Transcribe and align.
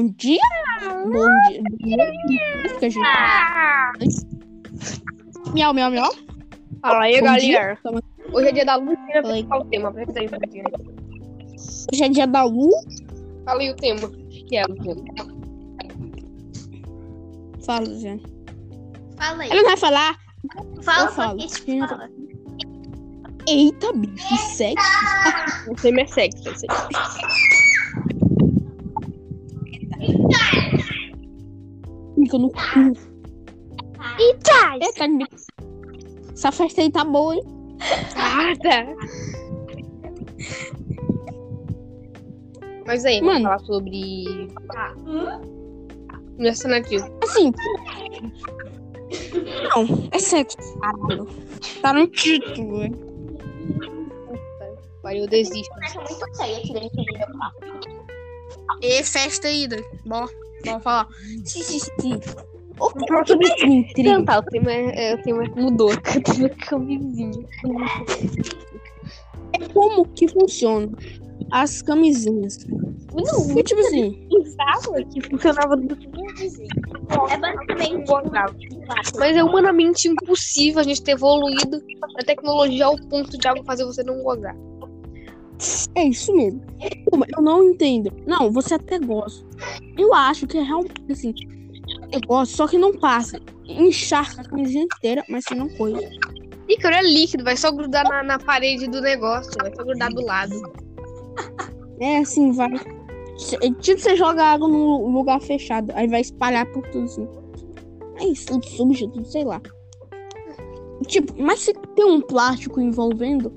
Bom 0.00 0.08
dia! 0.16 0.40
Bom 1.12 1.28
dia! 1.52 1.60
Bom 1.60 2.78
dia, 2.80 2.90
gente. 2.90 2.98
Miau, 5.52 5.74
miau, 5.74 5.90
miau. 5.90 6.10
Fala 6.80 7.02
aí, 7.04 7.20
Bom 7.20 7.26
galera. 7.26 7.78
Hoje 8.32 8.48
é 8.48 8.52
dia 8.52 8.64
da 8.64 8.76
luz. 8.76 8.98
Fala 9.46 9.60
o 9.60 9.64
tema? 9.66 9.90
Hoje 11.92 12.02
é 12.02 12.08
dia 12.08 12.26
da 12.26 12.44
Lu. 12.44 12.70
Fala 13.44 13.60
aí 13.60 13.70
o 13.70 13.76
tema. 13.76 14.06
O 14.06 14.10
que 14.46 14.56
é 14.56 14.64
o 14.64 14.74
tema? 14.74 15.04
Fala, 17.66 17.84
gente. 17.84 18.24
Fala 19.18 19.42
aí. 19.42 19.50
Ela 19.50 19.60
não 19.60 19.68
vai 19.68 19.76
falar. 19.76 20.16
Fala 20.82 21.04
eu 21.04 21.12
falo. 21.12 21.40
fala. 21.86 22.08
Eita, 23.46 23.92
bicho, 23.92 24.36
sexo. 24.56 24.86
O 25.68 25.74
tema 25.74 26.00
é 26.00 26.06
sexo. 26.06 26.42
Eu 32.36 32.40
no 32.40 32.50
cu. 32.50 32.58
Eita! 34.18 34.76
Eita, 34.80 35.08
me- 35.08 35.26
essa 36.32 36.50
festa 36.52 36.80
aí 36.80 36.90
tá 36.90 37.04
boa, 37.04 37.34
hein? 37.34 37.42
Ah, 38.16 38.52
tá. 38.62 38.86
Mas 42.86 43.04
aí, 43.04 43.20
vamos 43.20 43.34
Mano. 43.34 43.44
falar 43.44 43.58
sobre. 43.60 44.48
Meu 46.38 46.54
cenário. 46.54 46.86
Assim. 47.22 47.52
Não, 49.74 50.08
é 50.12 50.18
sexo. 50.18 50.56
Caralho. 50.80 51.26
Tá 51.82 51.92
no 51.92 52.06
título, 52.08 52.82
hein? 52.82 52.94
Aí 55.04 55.18
eu 55.18 55.26
desisto. 55.28 55.74
Eu 55.94 56.00
muito 56.02 56.24
aqui 56.42 56.72
dentro 56.72 56.96
do 56.96 57.04
meu. 57.04 58.80
E 58.82 59.02
festa 59.04 59.48
aí, 59.48 59.66
né? 59.68 59.76
Bom, 60.06 60.26
vamos 60.64 60.82
falar. 60.82 61.08
Sim, 61.44 61.62
sim, 61.62 61.78
sim. 62.00 62.20
Vamos 62.76 63.08
falar 63.08 63.26
sobre 63.26 63.46
Intriga. 63.64 64.18
Não, 64.18 64.24
tá, 64.24 64.38
o 64.38 64.42
tema, 64.42 64.72
é, 64.72 65.14
o 65.14 65.22
tema 65.22 65.44
mudou. 65.56 65.92
O 65.92 66.00
tema 66.00 66.46
é 66.46 66.48
camisinha. 66.48 67.46
É 69.52 69.66
como 69.72 70.06
que 70.06 70.28
funciona 70.28 70.88
as 71.50 71.82
camisinhas. 71.82 72.64
Não, 73.12 73.46
Porque, 73.48 73.62
tipo 73.64 73.80
assim, 73.80 74.28
pensava 74.30 75.02
que 75.04 75.20
funcionava 75.20 75.76
do 75.76 75.96
jeito. 76.36 76.62
É 77.30 77.36
basicamente. 77.36 78.12
Mas 79.18 79.36
é 79.36 79.42
humanamente 79.42 80.08
impossível 80.08 80.80
a 80.80 80.84
gente 80.84 81.02
ter 81.02 81.12
evoluído 81.12 81.82
a 82.18 82.24
tecnologia 82.24 82.86
ao 82.86 82.96
ponto 83.08 83.36
de 83.36 83.48
algo 83.48 83.64
fazer 83.64 83.84
você 83.84 84.02
não 84.02 84.22
gozar. 84.22 84.56
É 85.94 86.04
isso 86.04 86.34
mesmo. 86.34 86.62
Eu 87.36 87.42
não 87.42 87.62
entendo. 87.62 88.12
Não, 88.26 88.50
você 88.50 88.74
até 88.74 88.98
gosta. 88.98 89.46
Eu 89.98 90.14
acho 90.14 90.46
que 90.46 90.58
é 90.58 90.62
realmente 90.62 91.10
assim. 91.10 91.34
Eu 92.12 92.20
gosto, 92.26 92.56
só 92.56 92.66
que 92.66 92.78
não 92.78 92.96
passa. 92.96 93.40
Encharca 93.66 94.42
a 94.42 94.44
camisinha 94.44 94.84
inteira, 94.84 95.24
mas 95.28 95.44
sem 95.46 95.56
não 95.56 95.68
coisa. 95.70 96.00
Ih, 96.68 96.76
cara, 96.76 96.98
é 96.98 97.02
líquido, 97.02 97.44
vai 97.44 97.56
só 97.56 97.70
grudar 97.72 98.08
na, 98.08 98.22
na 98.22 98.38
parede 98.38 98.88
do 98.88 99.00
negócio, 99.00 99.52
vai 99.60 99.74
só 99.74 99.84
grudar 99.84 100.12
do 100.12 100.24
lado. 100.24 100.54
É 102.00 102.18
assim, 102.18 102.52
vai. 102.52 102.70
É 102.74 103.70
Tipo, 103.80 104.00
você 104.00 104.16
joga 104.16 104.44
água 104.44 104.68
num 104.68 105.12
lugar 105.12 105.40
fechado, 105.40 105.92
aí 105.94 106.06
vai 106.06 106.20
espalhar 106.20 106.66
por 106.66 106.86
tudo 106.88 107.04
assim. 107.04 107.28
É 108.16 108.24
isso, 108.24 108.46
tudo 108.46 108.66
sujo, 108.66 109.08
tudo 109.08 109.26
sei 109.26 109.44
lá. 109.44 109.60
Tipo, 111.06 111.34
mas 111.42 111.60
se 111.60 111.72
tem 111.72 112.04
um 112.04 112.20
plástico 112.20 112.80
envolvendo, 112.80 113.50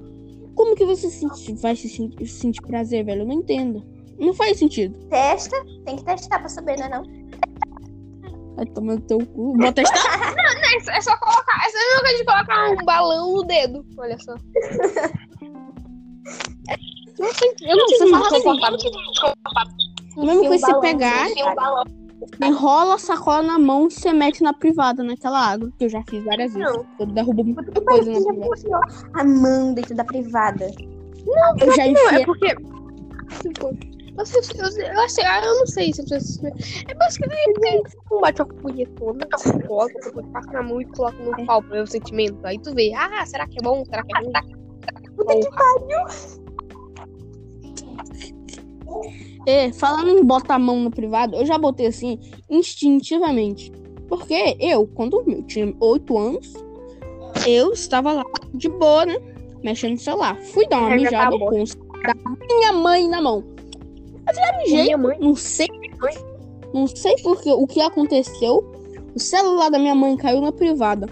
como 0.55 0.75
que 0.75 0.85
você 0.85 1.09
se- 1.09 1.53
vai 1.55 1.75
se 1.75 1.89
sentir, 1.89 2.25
sentir 2.27 2.61
prazer, 2.61 3.03
velho? 3.05 3.21
Eu 3.21 3.25
não 3.27 3.33
entendo. 3.35 3.83
Não 4.19 4.33
faz 4.33 4.57
sentido. 4.59 4.95
Testa, 5.09 5.55
tem 5.85 5.95
que 5.97 6.05
testar 6.05 6.39
pra 6.39 6.47
saber, 6.49 6.77
não 6.77 6.85
é 6.85 6.89
não? 6.89 7.03
Vai 8.55 8.65
tomar 8.67 8.95
no 8.95 9.01
teu 9.01 9.17
cu. 9.25 9.57
Vou 9.57 9.73
testar. 9.73 9.93
É, 10.75 10.79
só- 10.79 10.91
é 10.91 11.01
só 11.01 11.17
colocar, 11.17 11.67
é 11.67 11.69
só 11.69 11.77
a 11.77 11.81
mesma 11.81 11.99
coisa 12.01 12.17
de 12.17 12.25
colocar 12.25 12.71
um 12.71 12.85
balão 12.85 13.33
no 13.33 13.43
dedo. 13.43 13.85
Olha 13.97 14.17
só. 14.19 14.33
Eu 17.19 17.25
não 17.25 17.33
sei, 17.33 17.53
eu 17.61 17.77
não 17.77 17.87
sei 17.89 17.97
se 17.97 18.03
assim. 18.03 18.11
confortável. 18.43 18.77
Mesmo 20.17 20.41
que 20.41 20.47
Enfia 20.47 20.49
um 20.49 20.49
você 20.49 20.61
balão, 20.61 20.81
pegar, 20.81 21.29
enfia 21.29 21.51
um 21.51 21.55
balão. 21.55 21.83
Enrola 22.43 22.95
a 22.95 22.97
sacola 22.97 23.43
na 23.43 23.59
mão 23.59 23.87
e 23.87 23.91
você 23.91 24.13
mete 24.13 24.41
na 24.43 24.53
privada, 24.53 25.03
naquela 25.03 25.39
água. 25.39 25.71
Que 25.77 25.85
eu 25.85 25.89
já 25.89 26.03
fiz 26.09 26.23
várias 26.23 26.53
vezes. 26.53 26.67
Não. 26.71 26.85
Eu 26.99 27.05
derrubo 27.07 27.43
muita 27.43 27.81
coisa 27.81 28.11
na 28.11 28.49
privada. 28.49 28.85
A 29.13 29.23
mão 29.23 29.73
dentro 29.73 29.95
da 29.95 30.03
privada. 30.03 30.67
Eu 31.61 31.75
já 31.75 31.85
Não, 31.85 31.91
enfiei. 31.91 32.21
é 32.21 32.25
porque. 32.25 32.55
Eu, 34.15 34.23
eu, 34.23 34.85
eu, 34.93 35.01
achei- 35.01 35.25
ah, 35.25 35.43
eu 35.43 35.55
não 35.55 35.65
sei 35.65 35.91
se 35.91 36.01
eu 36.01 36.05
preciso. 36.05 36.45
É 36.87 36.93
basicamente 36.93 37.97
um 38.11 38.21
bate 38.21 38.41
a 38.43 38.45
punhetona, 38.45 39.27
coloca, 39.67 39.93
depois 40.03 40.27
passa 40.27 40.51
na 40.51 40.61
mão 40.61 40.79
e 40.79 40.85
coloca 40.85 41.17
no 41.23 41.45
pau 41.47 41.63
pra 41.63 41.77
ver 41.77 41.81
o 41.81 41.87
sentimento. 41.87 42.37
Aí 42.45 42.59
tu 42.59 42.75
vê, 42.75 42.93
ah, 42.93 43.25
será 43.25 43.47
que 43.47 43.57
é 43.59 43.63
bom? 43.63 43.83
Será 43.85 44.03
que 44.03 44.15
é 44.15 44.19
ruim? 44.19 44.31
Puta 45.15 45.33
que 45.35 45.49
pariu. 45.49 45.99
É, 49.45 49.71
falando 49.73 50.09
em 50.09 50.23
botar 50.23 50.55
a 50.55 50.59
mão 50.59 50.79
no 50.79 50.91
privado, 50.91 51.35
eu 51.35 51.45
já 51.45 51.57
botei 51.57 51.87
assim, 51.87 52.19
instintivamente. 52.49 53.71
Porque 54.07 54.55
eu, 54.59 54.87
quando 54.87 55.23
eu 55.27 55.43
tinha 55.43 55.73
8 55.79 56.17
anos, 56.17 56.53
eu 57.47 57.73
estava 57.73 58.13
lá 58.13 58.23
de 58.53 58.69
boa, 58.69 59.05
né? 59.05 59.17
Mexendo 59.63 59.91
no 59.91 59.97
celular. 59.97 60.37
Fui 60.41 60.67
dar 60.67 60.79
uma 60.79 60.89
tá 60.89 60.95
mijada 60.95 61.37
boa. 61.37 61.51
com 61.51 61.61
o 61.61 61.67
celular 61.67 62.15
da 62.15 62.45
minha 62.45 62.73
mãe 62.73 63.07
na 63.07 63.21
mão. 63.21 63.43
Eu 64.27 64.35
já 64.35 64.57
mijei, 64.57 64.97
não 65.19 65.35
sei. 65.35 65.67
Não 66.73 66.87
sei 66.87 67.15
porque 67.23 67.51
o 67.51 67.67
que 67.67 67.81
aconteceu. 67.81 68.71
O 69.15 69.19
celular 69.19 69.69
da 69.69 69.77
minha 69.77 69.93
mãe 69.93 70.15
caiu 70.17 70.41
na 70.41 70.51
privada. 70.51 71.07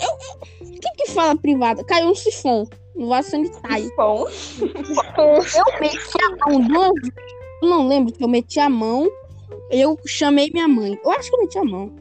Eu, 0.00 0.08
eu, 0.08 0.76
o 0.76 0.96
que 0.96 1.10
fala 1.10 1.36
privada? 1.36 1.82
Caiu 1.84 2.10
um 2.10 2.14
sifão 2.14 2.66
vaso 2.96 3.30
sanitário. 3.30 3.90
Bom. 3.96 4.26
Eu 5.18 5.80
meti 5.80 6.18
a 6.24 6.48
mão 6.50 6.60
duas 6.66 6.92
vezes. 7.00 7.14
Eu 7.62 7.68
não 7.68 7.86
lembro 7.88 8.12
que 8.12 8.22
eu 8.24 8.28
meti 8.28 8.58
a 8.58 8.68
mão. 8.68 9.08
Eu 9.70 9.96
chamei 10.06 10.50
minha 10.52 10.66
mãe. 10.66 10.98
Eu 11.04 11.10
acho 11.12 11.30
que 11.30 11.36
eu 11.36 11.40
meti 11.40 11.58
a 11.58 11.64
mão. 11.64 11.94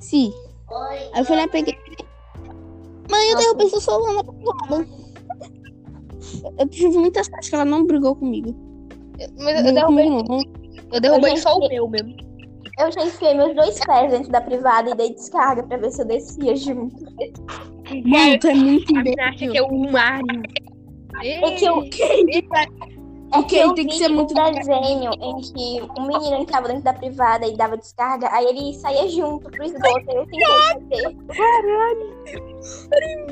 Sim. 0.00 0.32
Aí 1.14 1.20
eu 1.20 1.24
fui 1.24 1.36
lá 1.36 1.44
e 1.44 1.48
peguei. 1.48 1.78
Mãe, 3.10 3.30
eu 3.30 3.36
derrubei 3.38 3.68
seu 3.68 3.80
celular 3.80 4.14
na 4.14 4.24
privada. 4.24 4.88
Eu 6.58 6.68
tive 6.68 6.98
muita 6.98 7.22
sorte 7.22 7.48
que 7.48 7.54
ela 7.54 7.64
não 7.64 7.86
brigou 7.86 8.16
comigo. 8.16 8.54
Mas 9.38 9.64
eu 9.64 9.72
Brigou 9.72 9.72
derrubei, 9.72 10.04
comigo, 10.10 10.28
não. 10.28 10.40
eu 10.92 11.00
derrubei 11.00 11.32
Eu 11.32 11.36
só 11.36 11.56
o 11.56 11.68
meu 11.68 11.88
mesmo. 11.88 12.16
Eu 12.78 12.92
já 12.92 13.04
enfiei 13.04 13.34
meus 13.34 13.54
dois 13.54 13.78
pés 13.86 14.10
dentro 14.10 14.30
da 14.30 14.40
privada 14.40 14.90
e 14.90 14.94
dei 14.94 15.14
descarga 15.14 15.62
pra 15.62 15.78
ver 15.78 15.90
se 15.92 16.02
eu 16.02 16.06
descia 16.06 16.54
junto. 16.56 16.96
Mano, 18.04 18.38
tu 18.38 18.46
é 18.48 18.54
muito 18.54 18.96
A 18.96 19.02
mina 19.02 19.22
acha 19.24 19.44
imbecil. 19.44 19.52
que 19.52 19.58
é 19.58 19.62
o 19.62 19.90
Mario. 19.92 20.42
É 21.22 21.50
que 21.52 21.64
eu, 21.64 21.82
é 21.82 21.88
que 21.88 22.48
Ok, 23.32 23.62
eu 23.62 23.74
tem 23.74 23.86
que 23.86 23.96
ser 23.96 24.08
muito. 24.08 24.38
um 24.38 24.52
desenho 24.52 25.10
em 25.14 25.40
que 25.40 25.82
um 25.98 26.06
menino 26.06 26.36
entrava 26.36 26.68
dentro 26.68 26.82
da 26.84 26.92
privada 26.92 27.46
e 27.46 27.56
dava 27.56 27.76
descarga, 27.76 28.28
aí 28.30 28.44
ele 28.46 28.74
saía 28.74 29.08
junto 29.08 29.50
pro 29.50 29.64
esgoto. 29.64 30.04
aí 30.10 30.16
Eu 30.16 30.26
tentei 30.26 31.16
fazer. 31.34 31.96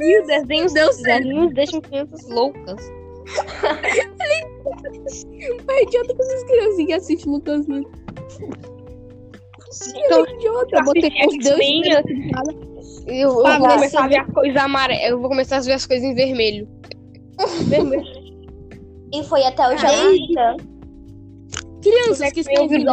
E 0.01 0.21
os 0.21 0.27
desenhos, 0.27 0.73
Deus 0.73 0.97
desenhos 0.97 1.53
deixam 1.55 1.81
crianças 1.83 2.29
loucas. 2.29 2.91
É 5.69 5.83
idiota 5.83 6.15
com 6.15 6.23
essas 6.23 6.45
que 6.87 6.93
assistem 6.93 7.33
Lucas 7.33 7.67
Neto. 7.67 7.91
Então, 9.95 10.27
idiota. 10.27 10.77
Eu 10.79 10.85
botei 10.85 11.11
com 11.11 11.27
os 11.29 11.39
deus. 11.45 11.59
Eu, 13.07 13.45
eu 13.47 13.59
vou 13.59 13.69
começar 13.69 14.05
a 14.05 14.09
ver 14.09 14.19
as 14.19 14.33
coisas 14.33 14.57
amarelas. 14.57 15.11
Eu 15.11 15.21
vou 15.21 15.29
começar 15.29 15.57
a 15.59 15.61
ver 15.61 15.73
as 15.73 15.87
coisas 15.87 16.05
em 16.05 16.15
vermelho. 16.15 16.69
vermelho. 17.67 18.03
E 19.13 19.23
foi 19.25 19.45
até 19.45 19.63
o 19.63 19.71
Ai. 19.71 19.79
Jamaica. 19.79 20.57
Crianças 21.83 22.33
que 22.33 22.41
estão 22.41 22.63
ouvindo. 22.63 22.93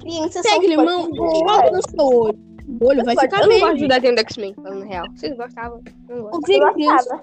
Crianças 0.00 0.42
são 0.42 0.60
Pega 0.60 0.66
limão, 0.66 1.10
coloca 1.10 1.62
burras. 1.62 1.70
no 1.72 1.90
seu 1.90 2.18
olho. 2.18 2.38
O 2.80 2.86
olho 2.86 3.04
vai 3.04 3.16
ficar 3.16 3.42
Eu 3.42 3.48
não 3.48 3.60
gosto 3.60 3.88
desenho 3.88 4.14
do 4.14 4.20
X-Men, 4.20 4.54
falando 4.54 4.84
real. 4.84 5.06
Vocês 5.14 5.36
gostavam? 5.36 5.82
Eu 6.08 6.16
não 6.16 6.22
gosto. 6.24 6.52
Eu 6.52 6.60
gostava. 6.60 7.22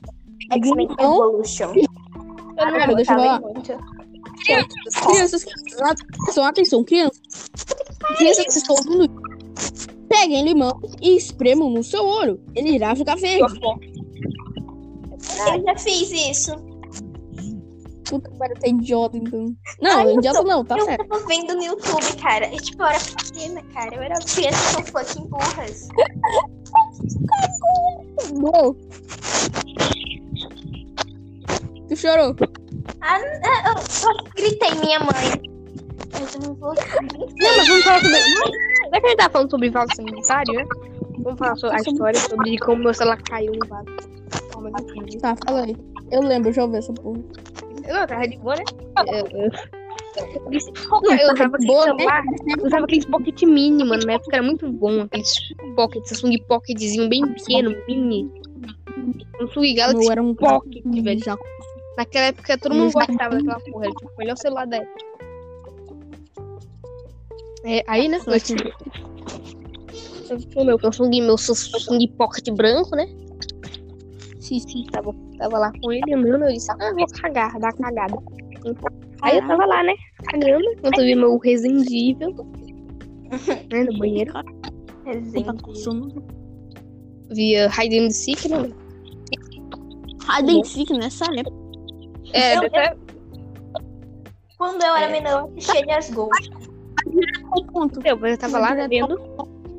X-Men 0.51 0.87
Evolution. 0.99 1.73
Cara, 2.57 2.93
deixa 2.93 3.13
eu 3.13 3.15
falar. 3.15 3.41
Crianças 5.07 5.43
que 5.43 5.51
atenção, 5.83 6.43
atenção, 6.43 6.83
crianças. 6.83 7.21
Crianças 8.17 8.45
que 8.45 8.51
estão 8.51 8.75
ouvindo. 8.75 9.21
Peguem 10.11 10.43
limão 10.43 10.77
e 11.01 11.15
espremam 11.15 11.69
no 11.69 11.81
seu 11.83 12.05
olho. 12.05 12.41
Ele 12.53 12.71
irá 12.71 12.93
ficar 12.95 13.15
verde. 13.15 13.59
Eu 13.63 13.77
já 15.63 15.77
fiz 15.77 16.11
isso. 16.11 16.51
Puta 18.09 18.29
pariu, 18.37 18.57
tá 18.59 18.67
idiota, 18.67 19.15
então. 19.17 19.55
Não, 19.81 19.99
Ai, 19.99 20.05
eu 20.07 20.17
idiota 20.17 20.41
tô- 20.41 20.47
não, 20.47 20.65
tá 20.65 20.77
eu 20.77 20.83
certo. 20.83 21.07
tava 21.07 21.25
vendo 21.27 21.55
no 21.55 21.63
YouTube, 21.63 22.13
cara. 22.21 22.53
E, 22.53 22.57
tipo, 22.57 22.83
eu 22.83 22.87
era 22.87 22.99
pequena, 22.99 23.63
cara. 23.73 23.95
Eu 23.95 24.01
era 24.01 24.15
criança 24.19 24.73
são 24.73 24.83
fucking 24.85 25.27
burras. 25.29 25.87
Não. 28.33 28.75
Tu 31.87 31.95
chorou. 31.95 32.35
Ah, 32.99 33.17
eu, 33.19 34.09
eu 34.09 34.15
gritei 34.35 34.75
minha 34.75 34.99
mãe. 34.99 35.41
Eu 36.19 36.27
você 36.27 36.37
me 36.39 36.55
falou 36.59 36.73
assim, 36.73 37.07
Não, 37.39 37.57
mas 37.57 37.67
vamos 37.67 37.83
falar 37.83 38.01
sobre. 38.01 38.19
Não 38.91 38.97
é 38.97 38.99
que 39.01 39.07
a 39.07 39.09
gente 39.09 39.19
tá 39.19 39.29
falando 39.29 39.49
sobre 39.49 39.69
vaso 39.69 39.95
sanitário, 39.95 40.53
né? 40.53 40.65
Vamos 41.19 41.39
falar 41.39 41.55
sobre 41.55 41.77
a 41.77 41.79
história 41.79 42.19
sobre 42.19 42.57
como 42.57 42.83
meu 42.83 42.93
celular 42.93 43.21
caiu 43.23 43.53
no 43.53 43.67
vaso. 43.67 43.85
Tá, 45.21 45.35
fala 45.47 45.63
aí. 45.63 45.75
Eu 46.11 46.21
lembro, 46.21 46.51
já 46.51 46.63
ouvi 46.63 46.77
essa 46.77 46.93
porra. 46.93 47.19
Eu 47.87 48.07
tava 48.07 48.27
de 48.27 48.37
boa, 48.37 48.55
né? 48.55 48.63
Eu, 49.07 49.27
eu... 49.39 49.49
Eu 50.51 51.33
usava 51.33 51.55
aquele 51.55 51.71
celular, 51.71 52.23
eu 52.59 52.65
usava 52.65 52.83
aqueles 52.83 53.05
pocket 53.05 53.41
mini, 53.43 53.85
mano. 53.85 54.05
Na 54.05 54.13
época 54.13 54.35
era 54.35 54.43
muito 54.43 54.69
bom. 54.69 55.01
Aqueles 55.03 55.31
pocket, 55.75 56.05
Samsung 56.05 56.37
Pocketzinho 56.49 57.07
bem 57.07 57.25
pequeno, 57.33 57.73
mini. 57.87 58.29
Samsung 59.37 59.73
Galaxy 59.73 60.05
Eu 60.05 60.11
era 60.11 60.21
um 60.21 60.35
Pocket, 60.35 60.83
velho. 60.83 61.39
Naquela 61.97 62.25
época 62.25 62.57
todo 62.57 62.75
mundo 62.75 62.91
gostava 62.91 63.37
daquela 63.37 63.59
porra. 63.59 63.85
Era 63.85 63.93
tipo, 63.93 64.11
o 64.13 64.17
melhor 64.17 64.37
celular 64.37 64.67
da 64.67 64.77
época. 64.77 65.10
É, 67.63 67.83
aí, 67.87 68.07
né? 68.07 68.19
Eu 68.25 68.39
tive 68.39 68.73
eu 70.29 70.37
tive 70.37 70.59
o 70.59 70.63
meu 70.63 70.79
Samsung, 70.79 71.21
meu 71.21 71.37
Samsung 71.37 72.07
Pocket 72.17 72.49
branco, 72.51 72.95
né? 72.95 73.05
Sim, 74.39 74.59
sim. 74.59 74.83
Tava, 74.91 75.13
tava 75.37 75.59
lá 75.59 75.71
com 75.81 75.91
ele, 75.91 76.13
andando, 76.13 76.45
eu 76.45 76.53
disse, 76.53 76.71
ah, 76.71 76.93
vou 76.95 77.05
cagar, 77.21 77.59
dar 77.59 77.73
cagada. 77.73 78.15
Aí 79.21 79.37
eu 79.37 79.47
tava 79.47 79.65
lá, 79.65 79.83
né, 79.83 79.93
cagando, 80.29 80.63
enquanto 80.77 80.99
eu 80.99 81.05
vi 81.05 81.15
meu 81.15 81.37
resendível, 81.37 82.33
né, 83.71 83.83
no 83.83 83.97
banheiro. 83.97 84.33
Tá 84.33 84.43
sono. 85.75 86.09
Via 87.29 87.69
Hide 87.69 87.99
and 87.99 88.09
Seek, 88.11 88.49
né? 88.49 88.57
Hide 90.27 90.59
and 90.59 90.63
seek 90.63 90.91
nessa 90.93 91.25
época. 91.25 91.55
É, 92.33 92.57
Eu- 92.57 92.63
até, 92.63 92.95
Quando 94.57 94.83
eu 94.83 94.95
era 94.95 95.07
É. 95.07 95.11
menor, 95.11 95.31
eu 95.41 95.57
assistia 95.57 95.83
de 95.85 95.91
Asgol. 95.91 96.29
Qual 96.29 96.70
ponto? 97.71 97.99
eu, 98.05 98.25
eu 98.25 98.37
tava 98.37 98.59
lá, 98.59 98.73
né, 98.73 98.87
vendo. 98.87 99.19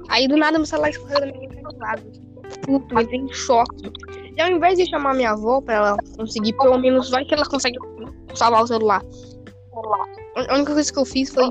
Aí 0.09 0.29
do 0.29 0.37
nada 0.37 0.59
meu 0.59 0.67
celular 0.67 0.91
escorreu 0.91 1.21
da 1.21 1.27
minha 1.27 1.49
lado. 1.79 2.03
Puto, 2.63 3.01
entrei 3.01 3.21
em 3.21 3.33
choque. 3.33 3.91
E 4.37 4.41
ao 4.41 4.51
invés 4.51 4.79
de 4.79 4.89
chamar 4.89 5.15
minha 5.15 5.33
avó 5.33 5.61
pra 5.61 5.75
ela 5.75 5.97
conseguir, 6.17 6.53
pelo 6.55 6.79
menos, 6.79 7.11
vai 7.11 7.25
que 7.25 7.35
ela 7.35 7.45
consegue 7.45 7.79
salvar 8.35 8.63
o 8.63 8.67
celular. 8.67 9.03
A 10.37 10.55
única 10.55 10.73
coisa 10.73 10.93
que 10.93 10.99
eu 10.99 11.05
fiz 11.05 11.31
foi 11.31 11.45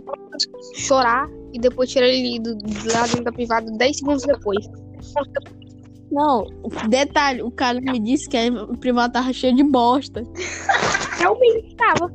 chorar 0.75 1.27
e 1.53 1.59
depois 1.59 1.89
tirar 1.89 2.07
ele 2.07 2.39
do, 2.39 2.55
do 2.55 2.93
lá 2.93 3.03
dentro 3.03 3.23
da 3.23 3.31
privada 3.31 3.69
10 3.71 3.97
segundos 3.97 4.23
depois. 4.23 4.65
Não, 6.11 6.45
detalhe, 6.89 7.41
o 7.41 7.51
cara 7.51 7.79
me 7.79 7.99
disse 7.99 8.27
que 8.27 8.37
o 8.49 8.77
privado 8.77 9.13
tava 9.13 9.31
cheio 9.31 9.55
de 9.55 9.63
bosta. 9.63 10.23
Realmente 11.17 11.75
tava. 11.75 12.11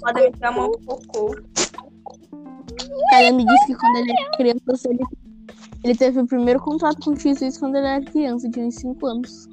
Pode 0.00 0.20
me 0.20 0.38
chamar 0.38 0.66
um 0.66 0.72
cocô. 0.72 1.36
O 2.90 3.10
cara 3.10 3.32
me 3.32 3.44
disse 3.44 3.66
que 3.66 3.74
quando 3.74 3.96
ele 3.96 4.12
era 4.12 4.30
criança, 4.36 4.88
ele, 4.90 5.04
ele 5.84 5.94
teve 5.96 6.20
o 6.20 6.26
primeiro 6.26 6.60
contato 6.60 7.00
com 7.04 7.16
Jesus 7.16 7.58
quando 7.58 7.76
ele 7.76 7.86
era 7.86 8.04
criança, 8.04 8.50
tinha 8.50 8.66
uns 8.66 8.76
5 8.76 9.06
anos. 9.06 9.48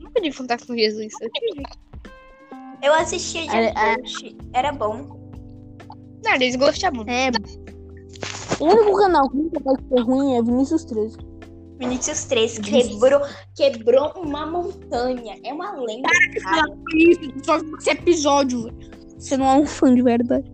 Nunca 0.00 0.20
tive 0.20 0.36
contato 0.36 0.66
com 0.66 0.76
Jesus. 0.76 1.12
Eu 1.20 1.30
tive. 1.30 1.62
Eu 2.82 2.94
assistia 2.94 3.42
de. 3.42 3.78
Asgol. 3.78 4.32
Era 4.52 4.72
bom. 4.72 5.20
Não, 6.24 6.34
eles 6.34 6.56
gostavam. 6.56 7.04
É. 7.06 7.30
O 8.60 8.64
único 8.64 8.96
canal 8.98 9.28
que 9.30 9.36
nunca 9.36 9.60
vai 9.60 9.74
ser 9.88 10.00
ruim 10.02 10.36
é 10.36 10.42
Vinícius 10.42 10.84
13. 10.84 11.29
Vinícius 11.80 12.24
3 12.24 12.58
quebrou, 12.58 13.22
quebrou 13.56 14.12
uma 14.14 14.44
montanha. 14.44 15.36
É 15.42 15.52
uma 15.52 15.72
lenda, 15.72 16.10
cara. 16.42 16.66
Só 17.42 17.56
esse 17.78 17.90
episódio. 17.90 18.70
Você 19.18 19.36
não 19.38 19.46
é 19.46 19.54
um 19.54 19.66
fã 19.66 19.92
de 19.94 20.02
verdade. 20.02 20.44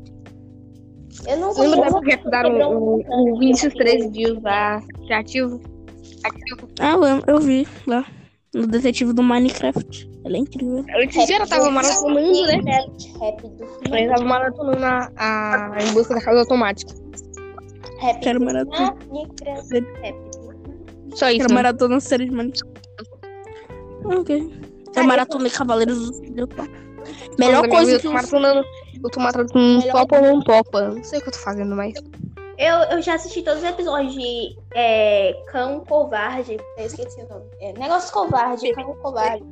Eu 1.26 1.36
não 1.38 1.52
Lembra 1.58 1.90
da 1.90 2.00
que 2.00 2.48
uma 2.48 2.68
o, 2.68 2.80
montanha. 2.80 3.32
o 3.32 3.38
Vinícius 3.40 3.74
13 3.74 4.08
de 4.10 4.30
usar 4.30 4.80
criativo? 5.04 5.60
Ah, 6.78 6.92
eu, 6.92 7.00
lembro, 7.00 7.30
eu 7.30 7.40
vi 7.40 7.66
lá. 7.88 8.06
No 8.54 8.66
detetive 8.68 9.12
do 9.12 9.22
Minecraft. 9.22 10.08
Ela 10.24 10.36
é 10.36 10.38
incrível. 10.38 10.84
Antes 10.96 11.30
ela 11.30 11.46
tava 11.46 11.70
maratonando, 11.72 12.46
né? 12.46 12.56
Minecraft. 12.56 13.52
Ela 13.90 14.14
tava 14.14 14.24
maratonando 14.24 14.84
a, 14.84 15.10
a, 15.16 15.78
em 15.82 15.92
busca 15.92 16.14
da 16.14 16.20
casa 16.20 16.40
automática. 16.40 16.94
Rápido. 18.00 18.22
Quero 18.22 18.44
maratona. 18.44 18.96
Minecraft 19.10 19.74
Rápido. 20.02 20.25
Só 21.16 21.30
isso. 21.30 21.38
Quero 21.38 21.48
né? 21.48 21.54
maratona 21.54 21.98
série 21.98 22.26
de 22.26 22.30
Minecraft. 22.30 22.80
Ok. 24.04 24.52
Eu 24.94 25.04
maratona 25.04 25.50
Cavaleiros 25.50 25.98
do 25.98 26.14
Zodíaco. 26.14 26.54
Melhor 27.38 27.62
Não, 27.62 27.70
coisa 27.70 27.92
eu 27.92 27.96
que 27.96 28.02
tô 28.02 28.08
eu 28.08 28.14
maratonando. 28.14 28.64
Eu 29.02 29.10
tô 29.10 29.20
maratonando 29.20 29.58
um 29.58 29.78
Melhor 29.78 29.92
topa 29.92 30.16
ou 30.16 30.22
não 30.22 30.42
topa. 30.42 30.88
Não 30.88 31.04
sei 31.04 31.18
o 31.18 31.22
que 31.22 31.28
eu 31.28 31.32
tô 31.32 31.38
fazendo 31.38 31.74
mais. 31.74 31.94
Eu, 32.58 32.76
eu 32.90 33.02
já 33.02 33.14
assisti 33.14 33.42
todos 33.42 33.62
os 33.62 33.68
episódios 33.68 34.14
de 34.14 34.56
é, 34.74 35.32
Cão 35.48 35.80
Covarde. 35.80 36.58
Eu 36.78 36.86
esqueci 36.86 37.20
o 37.22 37.28
nome. 37.28 37.44
É, 37.60 37.72
negócio 37.74 38.12
Covarde, 38.12 38.72
Cão 38.72 38.94
Covarde. 38.96 39.44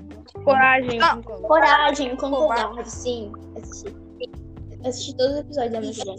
Coragem. 0.44 1.00
Ah. 1.00 1.19
Coragem, 1.43 2.16
Cão 2.16 2.31
Covarde. 2.31 2.64
Covarde, 2.64 2.90
sim. 2.90 3.32
Assisti. 3.56 3.96
Eu 4.82 4.88
assisti 4.88 5.16
todos 5.16 5.34
os 5.34 5.40
episódios 5.40 5.72
da 5.72 5.81
minha 5.81 5.93
vida. 5.93 6.14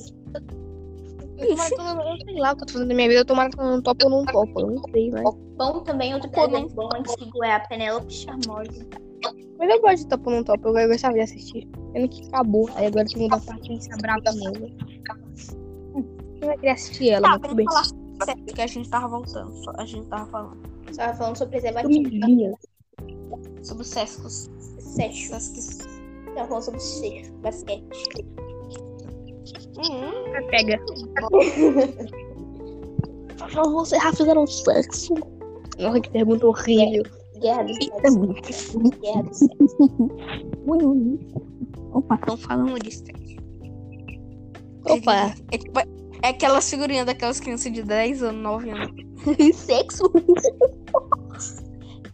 Eu 1.37 1.47
tô 1.49 1.55
maratonando, 1.55 2.01
eu 2.01 2.17
sei 2.25 2.35
lá 2.39 2.51
o 2.51 2.55
que 2.55 2.63
eu 2.63 2.67
tô 2.67 2.73
fazendo 2.73 2.87
na 2.89 2.93
minha 2.95 3.07
vida. 3.07 3.21
Eu 3.21 3.25
tô 3.25 3.35
maratonando 3.35 3.77
um 3.77 3.81
topa 3.81 4.05
ou 4.05 4.09
não 4.11 4.25
topa. 4.25 4.61
Eu 4.61 4.67
não 4.71 4.83
sei, 4.91 5.11
mas. 5.11 5.23
Bom 5.57 5.79
também, 5.81 6.13
outro 6.13 6.29
Pô, 6.31 6.47
desenho 6.47 6.69
bom 6.69 6.89
antigo 6.95 7.43
é 7.43 7.53
a 7.55 7.59
Penélope 7.59 8.13
Charmosa. 8.13 8.87
Mas 9.57 9.69
eu 9.69 9.81
gosto 9.81 9.97
de 9.97 10.07
topa 10.07 10.29
ou 10.29 10.35
não 10.35 10.43
topa. 10.43 10.67
Eu 10.69 10.87
gostava 10.87 11.13
de 11.13 11.21
assistir. 11.21 11.67
Pena 11.93 12.07
que 12.07 12.27
acabou. 12.27 12.69
Aí 12.75 12.87
agora 12.87 13.05
tem 13.05 13.27
da 13.27 13.39
Patrícia 13.39 13.97
Brava 13.97 14.31
mesmo. 14.33 14.75
Eu 16.41 16.47
vai 16.47 16.57
querer 16.57 16.71
assistir 16.71 17.09
ela, 17.09 17.27
mas 17.29 17.41
tudo 17.41 17.55
bem. 17.55 17.65
sério 18.23 18.45
que 18.45 18.61
a 18.61 18.67
gente 18.67 18.89
tava 18.89 19.07
voltando. 19.07 19.51
só- 19.63 19.73
A 19.77 19.85
gente 19.85 20.07
tava 20.07 20.29
falando 20.29 20.57
Você 20.85 20.97
tava 20.97 21.17
falando 21.17 21.37
sobre 21.37 21.59
preservativo. 21.59 22.57
Sobre 23.63 23.81
os 23.83 23.89
sescos. 23.89 24.49
Sescos. 24.79 25.77
Tava 26.35 26.47
falando 26.47 26.79
sobre 26.79 27.29
basquete. 27.41 28.25
Hum, 29.77 30.47
Pega. 30.49 30.79
vocês 33.71 34.01
já 34.01 34.13
fizeram 34.13 34.47
sexo? 34.47 35.13
Nossa, 35.79 35.99
que 35.99 36.09
pergunta 36.09 36.47
horrível. 36.47 37.03
Guerra 37.41 37.63
do 37.63 37.73
sexo. 37.73 38.19
Guerra 39.01 39.23
do 39.23 39.33
sexo. 39.33 39.49
Opa, 41.93 42.15
estão 42.15 42.37
falando 42.37 42.79
disso. 42.79 43.03
Opa. 44.87 45.33
É, 45.51 45.57
tipo, 45.57 45.79
é 46.21 46.27
aquelas 46.29 46.69
figurinhas 46.69 47.05
daquelas 47.05 47.39
crianças 47.39 47.71
de 47.71 47.83
10 47.83 48.23
anos, 48.23 48.41
9 48.41 48.69
anos. 48.69 48.91
Sexo? 49.57 50.03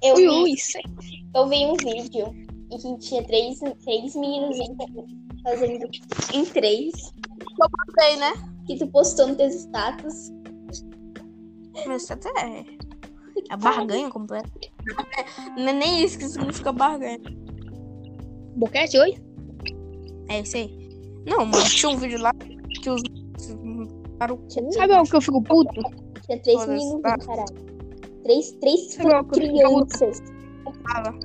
Eu 0.04 0.16
Ui, 0.16 0.22
vi, 0.22 0.30
ui, 0.30 0.52
isso 0.54 0.78
é- 0.78 0.82
eu 1.36 1.48
vi 1.48 1.66
um 1.66 1.76
vídeo 1.76 2.34
em 2.72 2.78
que 2.78 2.98
tinha 3.00 3.24
três, 3.24 3.60
três 3.84 4.16
meninos 4.16 4.58
fazendo 5.44 5.90
em 6.34 6.46
três. 6.46 6.94
Sei, 8.00 8.16
né? 8.18 8.34
Que 8.68 8.78
tu 8.78 8.88
postou 8.88 9.28
no 9.28 9.36
teus 9.36 9.54
status. 9.56 10.32
Isso 11.96 12.14
até 12.14 12.30
é. 12.42 12.66
É 13.50 13.58
barganha 13.58 14.10
completa. 14.10 14.50
Não 15.58 15.70
é 15.70 15.74
nem 15.74 16.04
isso 16.04 16.18
que 16.18 16.28
significa 16.28 16.72
barganha. 16.72 17.20
Boquete, 18.56 18.98
oi? 18.98 19.16
É 20.30 20.42
isso 20.42 20.58
aí. 20.58 20.90
Não, 21.26 21.46
mano, 21.46 21.64
tinha 21.66 21.92
um 21.92 21.98
vídeo 21.98 22.20
lá 22.20 22.34
que 22.34 22.90
os. 22.90 23.02
Para 24.18 24.34
o 24.34 24.40
Sabe 24.72 24.94
o 24.94 25.04
que 25.04 25.16
eu 25.16 25.22
fico 25.22 25.42
puto? 25.44 25.82
tinha 26.26 26.40
três 26.42 26.68
meninos, 26.68 27.02
Ah. 27.06 27.18
caralho. 27.18 27.72
Três, 28.24 28.52
três 28.54 28.96
que 28.96 29.08
eu 29.08 29.24
crianças. 29.26 30.22
fala. 30.92 31.18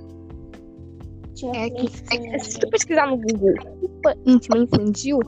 Tinha 1.34 1.52
uma 1.52 1.60
É 1.60 1.70
que 1.70 1.88
se 2.44 2.58
tu 2.58 2.70
pesquisar 2.70 3.06
no 3.08 3.18
Google 3.18 3.54
culpa 4.06 4.16
íntima 4.26 4.58
infantil, 4.58 5.18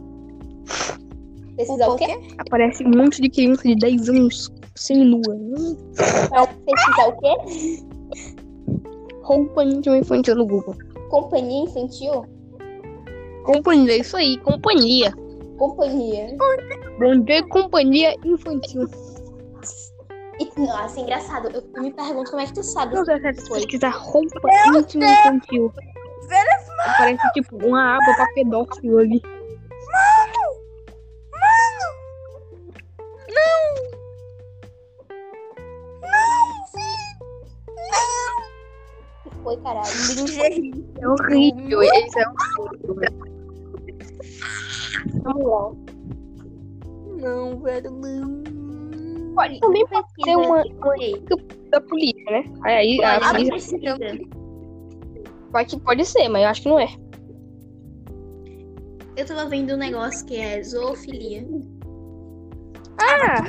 Pesquisar 1.56 1.88
o 1.88 1.96
quê? 1.96 2.06
aparece 2.38 2.84
um 2.84 2.90
monte 2.90 3.20
de 3.20 3.28
criança 3.28 3.62
de 3.62 3.74
10 3.74 4.08
anos 4.10 4.52
seminua. 4.76 5.22
Pra 6.28 6.46
pesquisar 6.46 7.08
o 7.08 7.16
quê? 7.18 7.82
Roupa 9.22 9.64
íntima 9.64 9.98
infantil 9.98 10.36
no 10.36 10.46
Google. 10.46 10.76
Companhia 11.10 11.64
infantil? 11.64 12.24
Companhia, 13.44 13.94
é 13.94 13.98
isso 13.98 14.16
aí, 14.16 14.38
companhia. 14.38 15.12
Companhia. 15.58 16.36
Bom 17.00 17.20
dia, 17.24 17.46
companhia 17.48 18.14
infantil. 18.24 18.86
E, 20.38 20.60
nossa, 20.60 21.00
engraçado. 21.00 21.48
Eu, 21.48 21.64
eu 21.74 21.82
me 21.82 21.92
pergunto 21.92 22.30
como 22.30 22.40
é 22.40 22.46
que 22.46 22.54
tu 22.54 22.62
sabe 22.62 22.94
Não, 22.94 23.04
se 23.04 23.50
pesquisar 23.50 23.90
roupa 23.90 24.48
íntima 24.76 25.04
infantil, 25.04 25.72
aparece 26.80 27.32
tipo 27.32 27.56
uma 27.66 27.96
aba 27.96 28.14
pra 28.14 28.26
pedófilo 28.34 28.98
ali. 28.98 29.20
que 39.22 39.36
foi, 39.42 39.56
caralho? 39.58 39.86
É 41.00 41.08
horrível. 41.08 41.82
Isso 41.82 42.18
é 42.18 42.28
horrível. 42.28 42.96
Não, 47.20 47.60
velho, 47.60 47.90
não. 47.90 48.42
Pode 49.34 49.60
também 49.60 49.86
pode 49.86 50.08
ser 50.24 50.36
uma, 50.36 50.62
uma 50.62 50.94
da 51.70 51.80
polícia, 51.80 52.30
né? 52.30 52.44
Aí 52.64 53.02
a 53.04 53.18
olha, 53.18 53.30
polícia 53.30 53.78
precisa. 53.78 54.37
Pode, 55.50 55.80
pode 55.80 56.04
ser, 56.04 56.28
mas 56.28 56.42
eu 56.42 56.48
acho 56.48 56.62
que 56.62 56.68
não 56.68 56.78
é. 56.78 56.88
Eu 59.16 59.26
tava 59.26 59.46
vendo 59.46 59.74
um 59.74 59.76
negócio 59.76 60.24
que 60.26 60.36
é 60.36 60.62
zoofilia. 60.62 61.44
Ah! 63.00 63.44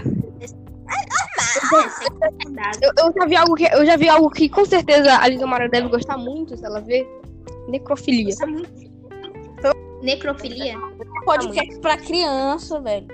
Eu, 2.81 2.91
eu 3.05 3.13
já 3.13 3.25
vi 3.25 3.35
algo 3.35 3.55
que 3.55 3.65
eu 3.65 3.85
já 3.85 3.95
vi 3.95 4.09
algo 4.09 4.29
que 4.29 4.49
com 4.49 4.65
certeza 4.65 5.15
a 5.17 5.27
Lisa 5.27 5.45
Mara 5.45 5.69
deve 5.69 5.87
gostar 5.89 6.17
muito 6.17 6.57
se 6.57 6.65
ela 6.65 6.81
ver. 6.81 7.07
Necrofilia. 7.67 8.33
Necrofilia? 10.01 10.75
Podcast 11.25 11.79
pra 11.79 11.97
criança, 11.97 12.79
velho. 12.81 13.07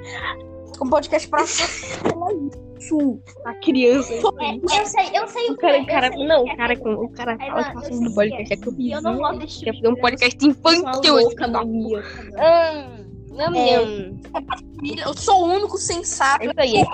Um 0.84 0.90
podcast 0.90 1.28
pra 1.28 1.44
isso. 2.78 3.20
A 3.46 3.54
criança. 3.56 4.14
É, 4.14 4.20
eu 4.20 4.86
sei, 4.86 5.10
eu 5.14 5.28
sei 5.28 5.50
o 5.50 5.54
O 5.54 5.56
que 5.58 5.62
cara, 5.62 5.78
é. 5.78 5.82
o 5.82 5.86
cara, 5.88 6.12
sei 6.12 6.28
não, 6.28 6.44
que 6.44 6.50
é. 6.50 6.54
o 6.54 6.58
cara, 6.58 6.74
o 6.76 7.10
cara 7.10 7.38
Aí, 7.40 7.50
fala 7.50 7.64
que 7.64 7.70
eu 7.70 7.82
fazendo 7.82 8.06
sei 8.06 8.16
podcast 8.16 8.54
é 8.54 8.58
que 8.58 8.62
que 8.62 8.68
eu 8.68 8.74
eu 8.98 9.02
não 9.02 9.18
gosto 9.18 9.40
desse 9.40 9.60
tipo 9.60 9.66
Quer 9.66 9.72
de 9.72 9.78
fazer 9.82 9.88
um 9.94 10.02
podcast 10.02 10.48
infantil. 10.48 11.16
Louca. 11.16 11.46
Ah, 12.38 12.88
Não, 13.32 13.56
É. 13.56 13.78
não. 13.78 15.06
Eu 15.08 15.14
sou 15.16 15.42
o 15.42 15.54
único 15.54 15.78
sensato. 15.78 16.44
É 16.44 16.48
isso 16.48 16.60
aí. 16.60 16.86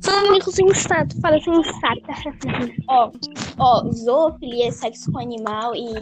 Sou 0.00 0.14
o 0.14 0.28
único 0.28 0.52
sensato, 0.52 1.20
fala 1.20 1.40
sensato. 1.40 2.02
Ó, 2.88 3.10
ó, 3.58 3.90
zoofilia 3.90 4.68
é 4.68 4.70
sexo 4.70 5.10
com 5.10 5.18
animal 5.18 5.74
e 5.74 5.94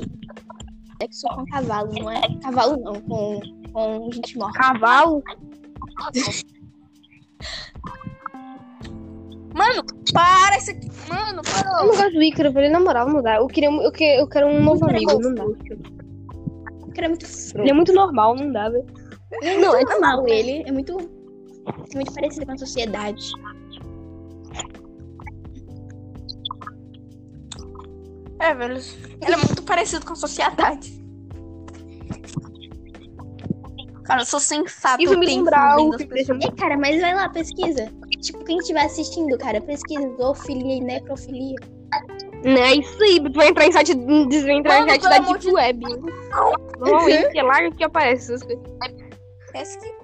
sexo 1.01 1.27
com 1.35 1.47
cavalo, 1.47 1.93
não 1.93 2.11
é 2.11 2.21
cavalo 2.43 2.77
não, 2.79 3.01
com, 3.03 3.41
com 3.73 4.11
gente 4.13 4.37
morta. 4.37 4.59
Cavalo? 4.59 5.23
Mano, 9.55 9.85
para 10.13 10.57
esse 10.57 10.71
aqui. 10.71 10.91
Mano, 11.09 11.43
Eu 11.45 11.63
parou. 11.65 11.87
não 11.87 11.95
gosto 11.97 12.13
do 12.13 12.23
Ícaro, 12.23 12.49
eu 12.49 12.53
falei, 12.53 12.71
na 12.71 12.81
moral, 12.81 13.09
não 13.09 13.23
dá. 13.23 13.37
Eu, 13.37 13.47
queria, 13.47 13.71
eu, 13.71 13.93
que- 13.93 14.05
eu 14.21 14.27
quero 14.27 14.47
um 14.47 14.63
novo 14.63 14.85
amigo, 14.89 15.19
não 15.21 15.35
dá. 15.35 15.45
Ele 15.45 17.07
é 17.07 17.09
muito 17.09 17.27
Ele 17.57 17.71
é 17.71 17.73
muito 17.73 17.93
normal, 17.93 18.35
não 18.37 18.51
dá, 18.53 18.69
velho. 18.69 18.85
Não, 19.61 19.75
é 19.75 19.83
normal 19.85 20.29
ele, 20.29 20.63
é 20.67 20.73
muito, 20.73 20.99
é 20.99 21.95
muito 21.97 22.13
parecido 22.13 22.47
com 22.47 22.53
a 22.53 22.59
sociedade. 22.59 23.31
É, 28.39 28.55
velho. 28.55 28.75
Ele 29.23 29.33
é 29.33 29.37
muito 29.37 29.63
parecido 29.63 30.05
com 30.05 30.13
a 30.13 30.17
sociedade. 30.17 31.02
Cara, 34.05 34.23
eu 34.23 34.27
sou 34.27 34.41
sensato. 34.41 35.03
Isso 35.03 35.15
eu 35.15 35.19
me 35.19 35.27
lembra 35.27 35.57
algo 35.57 35.97
que 35.97 36.05
me 36.05 36.15
deixa 36.15 36.35
E 36.35 36.53
cara, 36.53 36.77
mas 36.77 37.01
vai 37.01 37.15
lá, 37.15 37.29
pesquisa. 37.29 37.89
Tipo, 38.21 38.45
quem 38.45 38.59
estiver 38.59 38.85
assistindo, 38.85 39.37
cara, 39.39 39.61
pesquisa 39.61 40.09
zoofilia 40.17 40.77
e 40.77 40.81
necrofilia. 40.81 41.57
Não, 42.45 42.57
é 42.57 42.75
isso 42.75 43.03
aí, 43.03 43.23
tu 43.23 43.33
vai 43.35 43.49
entrar 43.49 43.67
em 43.67 43.73
site, 43.73 43.95
vai 43.95 44.55
entrar 44.55 44.77
em 44.77 44.81
Mano, 44.81 44.91
site 44.91 45.03
pelo 45.03 45.11
da 45.11 45.19
Deep 45.19 45.39
de 45.39 45.51
Web. 45.53 45.87
Normalmente 46.79 47.39
é 47.39 47.43
lá 47.43 47.71
que 47.71 47.85
aparece 47.85 48.35
essas 48.35 48.43
coisas. 48.43 48.65
Pesquisa. 49.53 49.95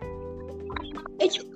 É 1.19 1.28
tipo, 1.28 1.50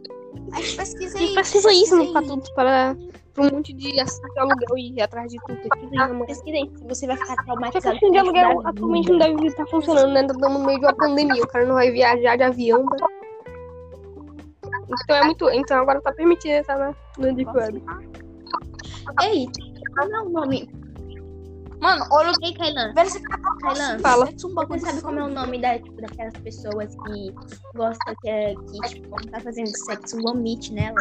pesquisa 0.76 1.18
aí. 1.18 1.34
precisa 1.34 1.72
isso, 1.72 1.96
não 1.96 2.06
pesquisa 2.06 2.12
pra 2.12 2.22
tudo, 2.22 2.54
para, 2.54 2.96
pra 3.32 3.44
um 3.44 3.50
monte 3.50 3.72
de 3.72 4.00
assunto 4.00 4.32
de 4.32 4.38
aluguel 4.38 4.78
e 4.78 4.92
ir 4.92 5.02
atrás 5.02 5.30
de 5.30 5.38
tudo. 5.46 6.26
Pesquisa 6.26 6.56
aí, 6.56 6.70
se 6.76 6.84
você 6.84 7.06
vai 7.06 7.16
ficar 7.16 7.36
Só 7.36 7.42
traumatizado. 7.42 7.96
assim 7.96 8.10
de 8.10 8.18
aluguel 8.18 8.66
atualmente 8.66 9.10
não 9.10 9.18
deve 9.18 9.46
estar 9.46 9.66
funcionando, 9.66 10.12
né? 10.12 10.20
Estamos 10.26 10.60
no 10.60 10.66
meio 10.66 10.78
de 10.78 10.86
uma 10.86 10.94
pandemia, 10.94 11.42
o 11.42 11.48
cara 11.48 11.66
não 11.66 11.74
vai 11.74 11.90
viajar 11.90 12.36
de 12.36 12.42
avião. 12.42 12.82
né? 12.84 12.96
Então 15.04 15.16
é 15.16 15.24
muito. 15.24 15.50
Então 15.50 15.78
agora 15.78 16.00
tá 16.00 16.12
permitido 16.12 16.52
entrar 16.52 16.78
na, 16.78 16.94
no 17.18 17.34
Deep 17.34 17.50
Web. 17.56 17.82
Ei, 19.22 19.46
qual 19.94 20.08
é 20.08 20.22
o 20.22 20.28
nome? 20.28 20.82
Mano, 21.80 22.06
olha 22.12 22.30
o 22.30 22.46
Ei, 22.46 22.54
Kailan, 22.54 22.92
acabou 22.94 23.58
Kailan, 23.60 23.98
Fala. 23.98 24.26
Um 24.26 24.54
você 24.68 24.78
sabe 24.78 25.02
como 25.02 25.18
é 25.18 25.24
o 25.24 25.28
nome 25.28 25.60
da, 25.60 25.80
tipo, 25.80 26.00
daquelas 26.00 26.34
pessoas 26.34 26.94
que 26.94 27.34
gostam 27.74 28.14
que, 28.22 28.28
é, 28.28 28.54
que 28.54 28.88
tipo, 28.88 29.08
quando 29.08 29.28
tá 29.30 29.40
fazendo 29.40 29.66
sexo, 29.66 30.16
vomite 30.22 30.72
nela? 30.72 31.00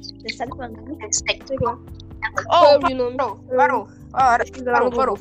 Você 0.00 0.34
sabe 0.34 0.52
qual 0.52 0.68
é 0.68 0.70
o 0.70 0.76
nome? 0.76 0.98
Oh, 2.50 2.78
nome. 2.94 3.16
parou, 3.16 3.88
parou. 4.10 4.58
Parou, 4.64 4.90
parou. 4.90 5.18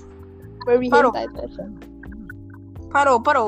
Parou. 0.90 1.14
achando? 1.16 1.88
Parou, 2.92 3.22
parou. 3.22 3.48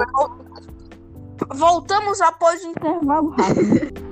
Voltamos 1.56 2.22
após 2.22 2.64
o 2.64 2.68
intervalo 2.70 3.30
rápido. 3.30 4.10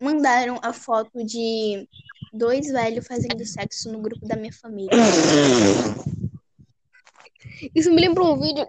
Mandaram 0.00 0.58
a 0.62 0.72
foto 0.72 1.24
de 1.24 1.86
dois 2.32 2.68
velhos 2.68 3.06
fazendo 3.06 3.44
sexo 3.44 3.92
no 3.92 4.00
grupo 4.00 4.26
da 4.26 4.36
minha 4.36 4.52
família. 4.52 4.90
Isso 7.74 7.90
me 7.90 8.00
lembrou 8.00 8.34
um 8.34 8.40
vídeo. 8.40 8.66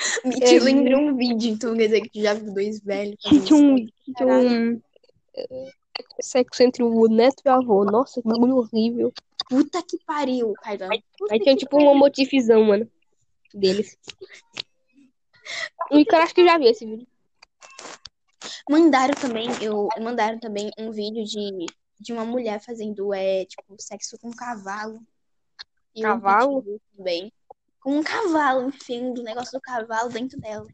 Me 0.24 0.36
É, 0.36 0.46
te 0.46 0.58
lembrou 0.58 1.00
um 1.00 1.16
vídeo, 1.16 1.52
então 1.52 1.76
quer 1.76 1.86
dizer 1.86 2.00
que 2.02 2.10
tu 2.10 2.20
já 2.20 2.34
viu 2.34 2.52
dois 2.52 2.80
velhos 2.80 3.16
tinha 3.20 3.56
um, 3.56 3.86
um 4.20 4.80
é, 5.34 5.72
sexo 6.20 6.62
entre 6.62 6.82
o 6.82 7.06
neto 7.08 7.42
e 7.44 7.48
o 7.48 7.52
avô. 7.52 7.84
Nossa, 7.84 8.20
que 8.20 8.28
bagulho 8.28 8.56
horrível. 8.56 9.12
Puta 9.48 9.82
que 9.82 9.98
pariu. 10.04 10.54
Puta 11.18 11.34
Aí 11.34 11.40
tinha 11.40 11.54
que 11.54 11.60
tipo 11.60 11.76
um 11.78 11.96
motifzão, 11.96 12.64
mano. 12.64 12.90
Deles. 13.52 13.98
E 15.90 16.04
cara, 16.04 16.24
acho 16.24 16.34
que 16.34 16.44
já 16.44 16.56
vi 16.56 16.66
esse 16.68 16.86
vídeo. 16.86 17.06
Mandaram 18.68 19.14
também, 19.14 19.48
eu 19.60 19.88
mandaram 20.00 20.38
também 20.38 20.70
um 20.78 20.92
vídeo 20.92 21.24
de, 21.24 21.66
de 21.98 22.12
uma 22.12 22.24
mulher 22.24 22.60
fazendo 22.60 23.12
é, 23.12 23.44
tipo, 23.44 23.74
sexo 23.78 24.16
com 24.18 24.28
um 24.28 24.32
cavalo. 24.32 25.00
E 25.94 26.00
um 26.00 26.02
Cavalo? 26.02 26.62
pitbull 26.62 26.80
também. 26.96 27.32
Com 27.80 27.98
um 27.98 28.02
cavalo, 28.02 28.68
enfim, 28.68 29.12
do 29.14 29.22
negócio 29.22 29.52
do 29.52 29.60
cavalo 29.60 30.10
dentro 30.10 30.38
dela. 30.38 30.66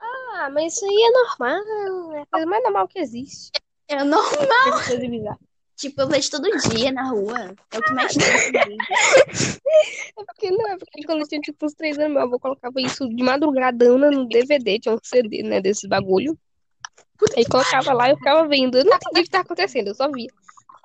Ah, 0.00 0.48
mas 0.52 0.74
isso 0.74 0.84
aí 0.84 1.02
é 1.02 1.10
normal. 1.10 2.12
É 2.14 2.20
a 2.22 2.26
coisa 2.26 2.46
mais 2.46 2.62
normal 2.62 2.88
que 2.88 3.00
existe. 3.00 3.50
Eu 3.88 3.98
Essa 3.98 4.88
coisa 4.88 5.08
bizarra. 5.08 5.38
tipo, 5.74 6.00
eu 6.00 6.08
vejo 6.08 6.30
todo 6.30 6.50
dia 6.68 6.92
na 6.92 7.08
rua. 7.08 7.54
É 7.72 7.78
o 7.78 7.82
que 7.82 7.92
mais 7.92 8.14
tem. 8.14 8.76
É 10.18 10.24
porque 10.24 10.50
não, 10.50 10.68
é 10.68 10.76
porque 10.76 11.02
quando 11.04 11.20
eu 11.22 11.28
tinha 11.28 11.40
tipo 11.40 11.64
uns 11.64 11.74
três 11.74 11.98
anos, 11.98 12.12
meu 12.12 12.22
avô 12.22 12.38
colocava 12.38 12.80
isso 12.80 13.08
de 13.08 13.22
madrugadona 13.22 14.10
no 14.10 14.28
DVD, 14.28 14.78
tinha 14.78 14.94
um 14.94 14.98
CD, 15.02 15.42
né, 15.42 15.60
desses 15.60 15.88
bagulho. 15.88 16.38
Aí 17.36 17.44
colocava 17.46 17.92
lá 17.92 18.08
e 18.08 18.12
eu 18.12 18.16
ficava 18.16 18.46
vendo. 18.46 18.78
Eu 18.78 18.84
não 18.84 18.94
entendi 18.94 19.20
o 19.20 19.24
que 19.24 19.30
tá 19.30 19.40
acontecendo, 19.40 19.88
eu 19.88 19.94
só 19.94 20.10
via. 20.10 20.28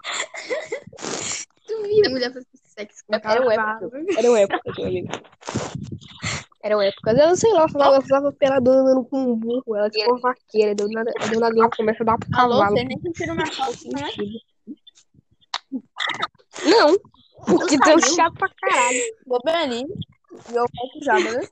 Tu 1.66 1.82
viu? 1.84 2.06
A 2.06 2.10
mulher 2.10 2.34
sexo 2.74 3.04
com 3.08 3.14
um 3.16 3.20
Eram 3.20 3.48
cavalo. 3.48 3.52
épocas. 3.52 4.18
Eram 4.18 4.36
épocas, 4.38 4.76
meu 4.78 4.88
amigo. 4.88 5.10
Eram 6.64 6.82
épocas. 6.82 7.18
Eu 7.18 7.36
sei 7.36 7.52
lá, 7.54 7.60
ela 7.60 7.70
falava, 7.70 7.96
ela 7.96 8.02
falava 8.06 8.32
peladona 8.34 8.80
andando 8.82 9.06
com 9.06 9.18
um 9.20 9.36
burro. 9.36 9.76
Ela 9.76 9.90
tipo 9.90 10.10
uma 10.12 10.20
vaqueira. 10.20 10.74
Deu 10.76 10.88
nada, 10.90 11.12
deu 11.30 11.40
nada, 11.40 11.56
ela 11.58 11.70
começa 11.70 12.04
a 12.04 12.06
dar 12.06 12.18
pro 12.18 12.30
Alô, 12.40 12.60
cavalo. 12.60 12.78
você 12.78 12.84
nem 12.86 12.98
tirou 13.14 13.36
na 13.36 13.46
foto, 13.48 13.90
né? 13.94 14.10
Não, 16.66 16.98
porque 17.46 17.78
deu 17.78 18.00
chato 18.00 18.34
pra 18.36 18.50
caralho. 18.50 19.00
Vou 19.26 19.40
bem 19.44 19.56
ali. 19.56 19.82
E 20.52 20.56
eu 20.56 20.66
volto 20.76 21.04
já, 21.04 21.16
beleza? 21.16 21.50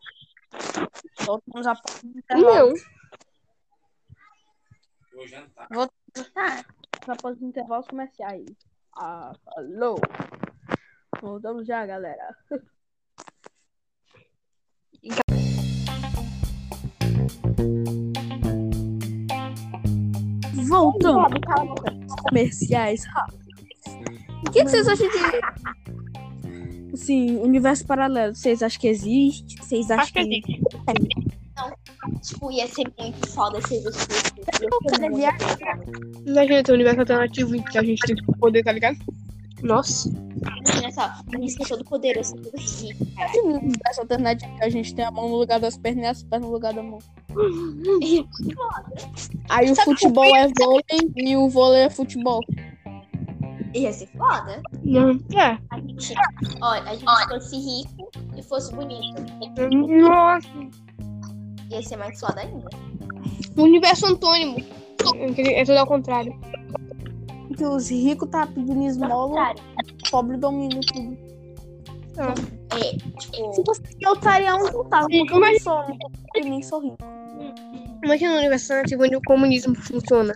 Voltamos 1.25 1.67
após 1.67 2.01
o 2.03 2.07
Não. 2.07 2.17
intervalo. 2.17 2.73
Vou 5.13 5.27
jantar. 5.27 5.67
Tá. 6.33 6.65
Após 7.07 7.35
os 7.37 7.41
intervalos 7.43 7.87
comerciais. 7.87 8.45
Ah, 8.97 9.33
falou. 9.45 9.99
Voltamos 11.21 11.67
já, 11.67 11.85
galera. 11.85 12.35
Voltamos. 20.67 21.31
Comerciais 22.27 23.05
rápidos. 23.05 23.47
O 24.47 24.51
que, 24.51 24.63
que 24.63 24.69
vocês 24.69 24.87
acham 24.87 25.07
de. 25.07 25.17
Assim, 26.93 27.37
universo 27.37 27.85
paralelo? 27.85 28.33
Vocês 28.33 28.63
acham 28.63 28.81
que 28.81 28.87
existe? 28.87 29.57
Vocês 29.61 29.91
acham 29.91 30.01
Acho 30.01 30.13
que 30.13 30.19
existe. 30.19 30.59
Tipo, 32.23 32.51
ia 32.51 32.67
ser 32.67 32.91
muito 32.97 33.27
foda 33.27 33.61
se 33.61 33.75
existisse. 33.75 34.31
Imagina 36.25 36.63
ter 36.63 36.71
um 36.71 36.75
universo 36.75 36.99
alternativo 37.01 37.55
em 37.55 37.63
que 37.63 37.77
a 37.77 37.83
gente 37.83 38.01
tem 38.01 38.15
poder, 38.39 38.63
tá 38.63 38.71
ligado? 38.71 38.97
Nossa. 39.63 40.09
Imagina 40.09 40.91
só, 40.91 41.01
a 41.01 41.23
gente 41.37 41.61
é 41.61 41.65
todo 41.65 41.85
poderoso, 41.85 42.35
todo 42.35 42.57
rico, 42.57 43.05
cara. 43.15 43.31
Universo 43.43 44.01
alternativo 44.01 44.57
que 44.57 44.63
a 44.63 44.69
gente 44.69 44.95
tem 44.95 45.05
a 45.05 45.11
mão 45.11 45.29
no 45.29 45.35
lugar 45.35 45.59
das 45.59 45.77
pernas 45.77 46.03
e 46.03 46.07
as 46.07 46.23
pernas 46.23 46.47
no 46.47 46.53
lugar 46.53 46.73
da 46.73 46.81
mão. 46.81 46.97
Aí 49.49 49.71
o 49.71 49.75
futebol 49.75 50.35
é 50.35 50.47
vôlei 50.47 51.11
e 51.15 51.37
o 51.37 51.47
vôlei 51.49 51.81
é 51.81 51.89
futebol. 51.89 52.41
Ia 53.73 53.93
ser 53.93 54.07
foda. 54.17 54.61
Não. 54.83 55.11
É. 55.33 55.57
A 55.69 55.79
gente, 55.79 56.13
ó, 56.61 56.71
a 56.71 56.93
gente 56.93 57.05
fosse 57.05 57.55
rico 57.55 58.11
e 58.35 58.41
e 58.41 58.43
fosse 58.43 58.75
bonito. 58.75 59.21
Nossa. 60.01 60.47
Ia 61.69 61.81
ser 61.81 61.97
mais 61.97 62.19
foda 62.19 62.41
ainda. 62.41 62.67
O 63.55 63.63
universo 63.63 64.07
antônimo. 64.07 64.57
É 65.37 65.63
tudo 65.63 65.77
ao 65.77 65.87
contrário. 65.87 66.37
Que 67.61 67.65
os 67.67 67.91
ricos 67.91 68.27
tá 68.31 68.47
pedindo 68.47 68.81
esmola, 68.87 69.53
pobre 70.09 70.35
domina 70.35 70.79
tudo. 70.91 71.15
É, 72.17 72.97
tipo, 73.19 73.53
Se 73.53 73.63
você 73.63 73.83
eu 74.01 74.13
estaria 74.13 74.55
um 74.55 74.67
total, 74.71 75.03
Sim, 75.03 75.27
porque 75.27 75.53
eu 75.53 75.59
sou, 75.59 75.83
eu 76.37 76.43
nem 76.43 76.63
sou 76.63 76.81
rico. 76.81 76.97
Imagina 78.03 78.33
o 78.33 78.37
universo 78.37 78.73
alternativo 78.73 79.03
onde 79.03 79.15
o 79.15 79.21
comunismo 79.21 79.75
funciona. 79.75 80.33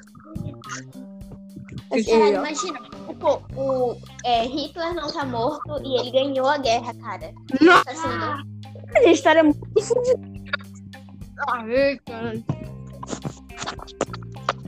cara, 1.89 2.29
imagina, 2.29 2.79
tipo, 3.07 3.41
o 3.55 3.97
é, 4.23 4.43
Hitler 4.43 4.93
não 4.93 5.11
tá 5.11 5.25
morto 5.25 5.81
e 5.83 5.99
ele 5.99 6.11
ganhou 6.11 6.47
a 6.47 6.59
guerra, 6.59 6.93
cara. 6.93 7.33
Não. 7.59 7.83
Tá 7.83 7.95
sendo 7.95 8.23
A 8.95 9.01
gente 9.01 9.15
estaria 9.15 9.43
muito 9.43 9.81
fudido. 9.81 10.21
Ah, 11.47 11.67
ei, 11.67 11.97
caralho. 12.05 12.45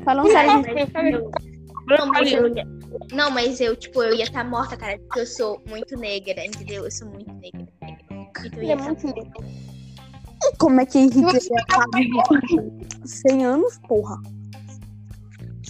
Falando 0.04 0.32
sério, 0.32 0.64
Cara, 0.92 1.12
gente. 1.12 1.57
Eu- 1.90 1.98
Não, 1.98 2.08
mas 2.08 2.32
eu 2.32 2.48
ia... 2.56 2.66
Não, 3.14 3.32
mas 3.32 3.60
eu, 3.62 3.76
tipo, 3.76 4.02
eu 4.04 4.14
ia 4.16 4.24
estar 4.24 4.44
morta, 4.44 4.76
cara, 4.78 4.98
porque 5.00 5.20
eu 5.22 5.26
sou 5.26 5.62
muito 5.68 5.96
negra, 5.98 6.46
entendeu? 6.46 6.84
Eu 6.86 6.92
sou 6.92 7.08
muito 7.10 7.32
negra. 7.34 7.68
Então 7.82 8.46
eu 8.46 8.58
Ele 8.60 8.66
ia 8.68 8.74
é 8.74 8.78
tá 8.78 8.84
muito 8.84 9.08
morta. 9.08 9.22
lindo. 9.22 10.58
como 10.60 10.82
é 10.82 10.86
que 10.86 10.98
Henrique 11.00 11.20
ia 11.22 11.38
estar 11.38 11.86
vivo? 11.96 12.88
100 13.06 13.46
anos, 13.46 13.80
porra. 13.88 14.18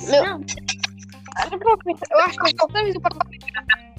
Meu, 0.10 0.24
Não, 0.24 0.42
eu 2.12 2.20
acho 2.20 2.40
que 2.40 2.56
toda 2.56 2.84
vez 2.84 2.96
eu 2.96 3.02
pra 3.02 3.12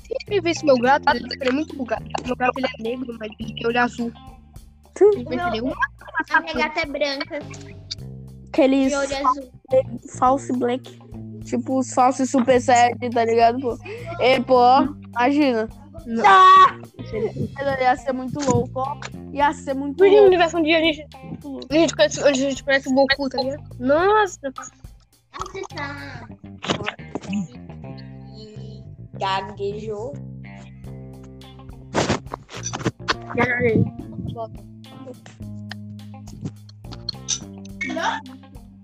se 0.02 0.14
ele 0.28 0.40
visse 0.40 0.64
meu 0.64 0.76
gato, 0.78 1.04
ele 1.14 1.28
seria 1.28 1.52
muito 1.52 1.76
bugado. 1.76 2.04
Meu 2.24 2.34
gato 2.36 2.58
ele 2.58 2.66
é 2.66 2.82
negro, 2.82 3.16
mas 3.18 3.30
ele 3.38 3.54
tem 3.54 3.66
olho 3.66 3.80
azul. 3.80 4.12
Um 5.00 5.72
a 6.30 6.40
minha 6.40 6.54
gata 6.54 6.80
é 6.80 6.86
branca, 6.86 7.38
Aqueles 8.48 8.88
de 8.90 8.96
olho 8.96 9.28
azul. 9.28 9.50
false 10.18 10.52
black. 10.52 10.98
Tipo 11.48 11.78
os 11.78 11.92
falsos 11.94 12.30
super 12.30 12.60
sete, 12.60 13.08
tá 13.10 13.24
ligado, 13.24 13.58
pô? 13.60 13.78
E, 14.20 14.40
pô, 14.40 14.60
imagina. 15.08 15.68
Não. 16.06 16.24
Ah! 16.26 16.78
Ia 17.80 17.96
ser 17.96 18.12
muito 18.12 18.38
louco, 18.40 18.80
ó. 18.80 18.96
Ia 19.32 19.52
ser 19.52 19.74
muito 19.74 20.04
Imagina 20.04 20.20
o 20.20 20.24
louco. 20.24 20.26
universo 20.28 20.58
onde 20.58 20.74
a 20.74 20.80
gente, 20.80 21.06
a 21.70 21.74
gente 21.74 21.94
conhece, 21.94 22.22
a 22.22 22.32
gente 22.32 22.64
conhece 22.64 22.88
o 22.88 22.92
Goku, 22.92 23.28
tá 23.28 23.42
ligado? 23.42 23.62
Nossa, 23.78 24.38
você 24.40 25.62
tá... 25.74 26.28
E 28.36 28.82
gaguejou. 29.18 30.12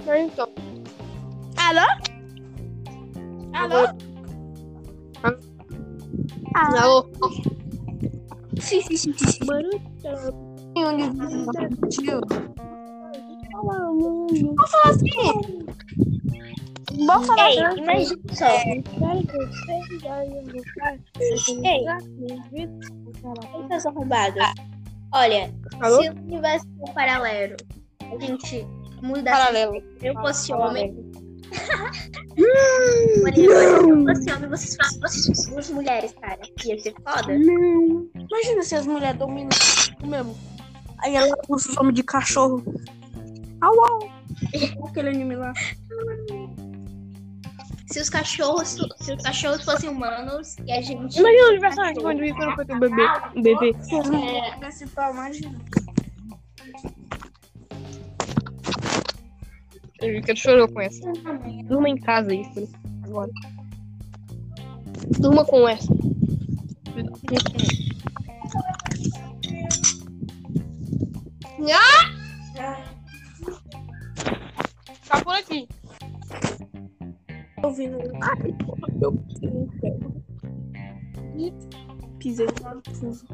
mas 0.06 0.20
então. 0.20 0.48
Alô? 1.56 1.80
Alô? 1.80 2.13
Alô? 3.54 3.86
Alô? 6.54 7.10
Sim, 8.60 8.82
sim, 8.82 8.96
sim, 8.96 9.12
sim. 9.16 9.26
sim. 9.26 9.46
Mano, 9.46 9.70
Vamos 14.56 14.70
falar 14.70 14.88
assim. 14.90 15.66
Vamos 17.06 17.26
falar 17.26 17.50
Ei, 17.50 17.64
assim. 17.64 17.82
imagina 17.82 18.20
só. 18.32 18.46
Ei, 21.64 21.86
seus 23.68 23.86
arrombados. 23.86 24.42
Olha, 25.12 25.54
Alô? 25.80 26.02
se 26.02 26.08
o 26.08 26.12
universo 26.12 26.66
for 26.80 26.92
paralelo, 26.92 27.56
a 28.00 28.18
gente 28.18 28.66
muda 29.00 29.30
Paralelo. 29.30 29.80
Se 30.00 30.06
eu 30.06 30.14
fosse 30.14 30.52
homem. 30.52 31.12
Olha, 33.24 33.34
se 33.34 33.44
eu 33.44 34.04
fosse 34.04 34.32
homem, 34.32 34.48
vocês 34.48 34.76
fossem 34.76 35.00
vocês 35.00 35.46
duas 35.46 35.70
mulheres, 35.70 36.14
cara. 36.20 36.38
Ia 36.64 36.78
ser 36.78 36.94
foda. 37.02 37.38
Não. 37.38 38.08
Imagina 38.14 38.62
se 38.62 38.74
as 38.74 38.86
mulheres 38.86 39.18
dominam 39.18 39.50
o 40.02 40.06
mesmo. 40.06 40.36
Aí 40.98 41.14
ela 41.14 41.36
usa 41.48 41.70
os 41.70 41.76
homens 41.76 41.94
de 41.94 42.02
cachorro. 42.02 42.62
Au, 43.60 43.84
au. 43.84 44.10
Aquele 44.88 45.10
anime 45.10 45.36
lá. 45.36 45.52
Se 47.86 48.00
os 48.00 48.10
cachorros, 48.10 48.76
se 49.00 49.12
os 49.12 49.22
cachorros 49.22 49.62
fossem 49.64 49.88
humanos 49.90 50.56
e 50.66 50.72
a 50.72 50.80
gente. 50.80 51.18
Imagina 51.18 51.44
o 51.44 51.48
universo 51.50 51.80
alternativo 51.80 52.08
onde 52.08 52.22
o 52.22 52.24
Ícaro 52.24 52.54
foi 52.56 52.64
ter 52.64 52.74
um 52.74 52.80
bebê. 52.80 53.06
Um 53.36 53.42
bebê. 53.42 53.76
É, 54.62 54.70
se 54.70 54.86
for, 54.86 55.10
imagina. 55.10 55.60
O 60.02 60.06
Ícaro 60.06 60.38
chorou 60.38 60.68
com 60.68 60.80
essa. 60.80 61.12
Durma 61.66 61.88
em 61.88 61.96
casa, 61.96 62.34
Ícaro. 62.34 62.68
Agora. 63.04 63.30
Durma 65.18 65.44
com 65.44 65.68
essa. 65.68 65.92
Tá 75.08 75.20
por 75.22 75.34
aqui. 75.34 75.68
ouvindo. 77.74 77.98
Ai, 78.20 78.54
eu 79.00 79.12
pisei 82.18 82.46
no 82.46 82.52
parafuso. 82.54 83.26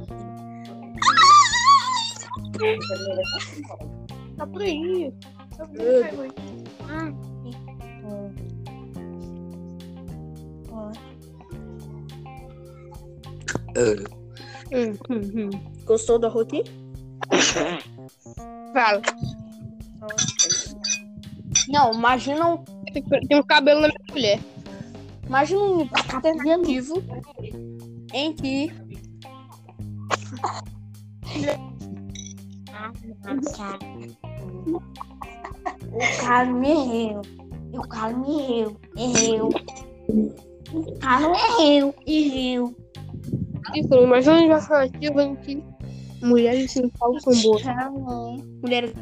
Tá 4.36 4.46
por 4.46 4.62
aí. 4.62 5.12
Hum, 14.72 14.96
hum, 15.08 15.20
hum. 15.34 15.50
Gostou 15.84 16.18
da 16.18 16.28
rotina? 16.28 16.64
Fala. 18.72 19.02
Não, 21.68 21.92
imagina 21.92 22.46
um, 22.46 22.64
Tem, 22.92 23.04
um 23.38 23.42
cabelo 23.42 23.82
na 23.82 23.88
minha 23.88 24.00
mulher. 24.10 24.40
imagina 25.26 25.60
um 25.60 25.88
alternativo 26.12 27.02
em 28.14 28.32
que 28.32 28.72
o 35.92 36.24
cara 36.24 36.46
me 36.46 36.70
erreu. 36.70 37.22
O 37.72 37.88
cara 37.88 38.16
me 38.16 38.40
erreu. 38.40 38.76
Erreu. 38.96 39.48
O 40.72 40.98
cara 40.98 41.32
erreu. 41.58 41.94
Erreu. 42.06 42.76
Ícaro, 43.74 44.04
imagina 44.04 44.34
um 44.34 44.38
universo 44.38 44.72
alternativo 44.72 45.20
em 45.20 45.36
que 45.36 45.62
mulheres 46.22 46.72
sem 46.72 46.88
pau 46.90 47.18
são 47.20 47.32
boas. 47.42 47.62
Mulher. 48.62 48.92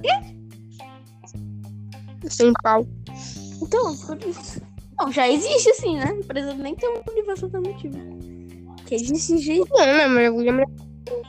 Sem 2.28 2.52
pau. 2.62 2.86
Então, 3.62 3.96
por 3.96 4.18
isso. 4.24 4.60
Não, 4.98 5.12
já 5.12 5.28
existe 5.28 5.70
assim, 5.70 5.96
né? 5.96 6.12
Não 6.12 6.22
precisa 6.22 6.54
nem 6.54 6.74
ter 6.74 6.88
um 6.88 7.02
universo 7.10 7.46
alternativo. 7.46 7.96
Que 8.86 8.96
existe 8.96 9.38
gente. 9.38 9.70
Não, 9.70 9.78
né? 9.78 10.06
Mas 10.06 10.32
mulher 10.32 10.66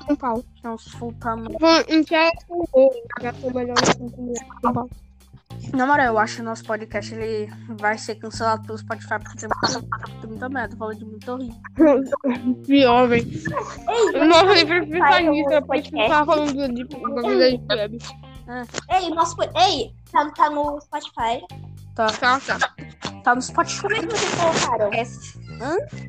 sem 0.06 0.15
pau. 0.15 0.43
Não, 0.63 0.78
se 0.78 0.89
for 0.91 1.13
em 1.88 2.04
que 2.04 2.15
elas 2.15 2.34
são 2.48 2.65
boas. 2.72 2.95
Já 3.22 3.34
que 3.34 3.50
mulheres 3.50 3.80
sem 3.95 4.10
pau. 4.74 4.89
Na 5.73 5.86
moral, 5.86 6.08
eu 6.08 6.17
acho 6.17 6.38
que 6.38 6.41
o 6.41 6.45
nosso 6.45 6.63
podcast 6.63 7.13
ele 7.13 7.51
vai 7.79 7.97
ser 7.97 8.15
cancelado 8.15 8.65
pelo 8.65 8.77
Spotify 8.77 9.19
porque 9.19 9.38
tem 9.38 9.49
muita, 10.27 10.49
merda, 10.49 10.75
fala 10.75 10.95
de 10.95 11.05
muito 11.05 11.32
horrível. 11.32 11.55
Pior, 12.65 13.08
velho. 13.08 13.27
Nossa, 14.27 14.45
eu 14.45 14.67
prefiro 14.67 14.88
pensar 14.88 15.21
nisso. 15.21 15.49
É 15.51 16.05
eu 16.05 16.10
tava 16.10 16.25
falando 16.25 16.53
de, 16.73 16.84
vida 16.84 17.51
de 17.51 17.75
web. 17.75 17.97
Ei, 18.89 19.10
nosso. 19.12 19.36
Ei, 19.41 19.93
tá, 20.12 20.29
tá 20.32 20.49
no 20.49 20.79
Spotify. 20.82 21.45
Tá, 21.95 22.08
Tá, 22.08 22.39
tá. 22.39 22.75
tá 23.23 23.36
no 23.36 23.41
Spotify. 23.41 23.82
Como 23.82 23.95
é 23.95 23.99
que 23.99 24.05
vocês 24.08 24.36
colocaram? 24.36 24.89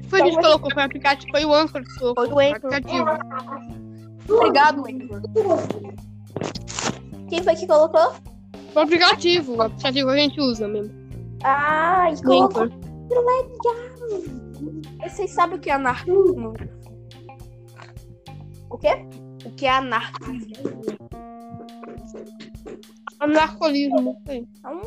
Foi 0.08 0.28
isso 0.28 0.36
que 0.36 0.42
colocou. 0.42 0.70
Foi 0.70 0.82
o 0.82 0.86
aplicativo. 0.86 1.32
Foi 1.32 1.44
o 1.44 1.54
Anchor 1.54 1.82
que 1.82 1.98
colocou. 1.98 2.26
Foi 2.26 2.34
o 2.34 2.38
Anchor. 2.38 2.74
aplicativo. 2.74 3.06
Obrigado, 4.28 4.84
Anchor. 4.86 5.22
Quem 7.28 7.42
foi 7.42 7.54
que 7.56 7.66
colocou? 7.66 8.14
O 8.74 8.78
aplicativo. 8.78 9.56
O 9.56 9.62
aplicativo 9.62 10.08
que 10.08 10.14
a 10.14 10.18
gente 10.18 10.40
usa 10.40 10.68
mesmo. 10.68 10.94
Ah, 11.42 12.10
e 12.12 12.22
colocou. 12.22 12.62
Anchor. 12.64 12.70
Vocês 15.02 15.30
sabem 15.32 15.56
o 15.56 15.60
que 15.60 15.70
é 15.70 15.74
anarquismo? 15.74 16.52
O 18.68 18.78
quê? 18.78 18.88
O 19.44 19.50
que 19.52 19.66
é 19.66 19.70
anarquismo? 19.70 20.82
Anarcolismo. 23.18 24.00
não 24.00 24.16
sei. 24.26 24.46
É 24.64 24.68
um 24.68 24.80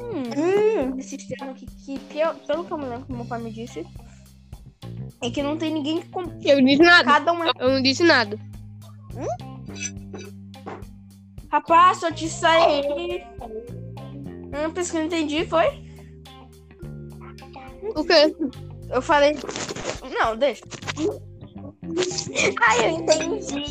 Hum, 0.93 0.97
esse 0.97 1.10
sistema 1.10 1.54
que, 1.54 1.65
que, 1.65 1.99
pelo 2.47 2.63
que 2.63 2.71
eu 2.73 2.78
me 2.78 2.86
lembro 2.86 3.06
que 3.06 3.13
meu 3.13 3.26
pai 3.26 3.41
me 3.41 3.52
disse, 3.52 3.86
é 5.21 5.30
que 5.30 5.43
não 5.43 5.58
tem 5.58 5.73
ninguém 5.73 6.02
que 6.02 6.49
Eu 6.49 6.58
não 6.58 6.65
disse 6.65 6.82
nada. 6.82 7.12
cada 7.12 7.34
um 7.34 7.43
é 7.43 7.52
Eu 7.60 7.69
não 7.69 7.82
disse 7.82 8.04
nada. 8.04 8.39
Rapaz, 11.54 12.02
eu 12.02 12.12
te 12.12 12.28
sair. 12.28 12.84
Não, 14.50 14.74
pensa 14.74 14.89
que 14.89 14.98
eu 14.98 15.02
não 15.02 15.06
entendi, 15.06 15.46
foi? 15.46 15.68
O 17.96 18.04
quê? 18.04 18.36
Eu 18.89 19.00
falei. 19.04 19.38
Não, 20.20 20.36
deixa. 20.36 20.63
Ai, 22.60 22.86
eu 22.86 22.89
entendi. 22.89 23.66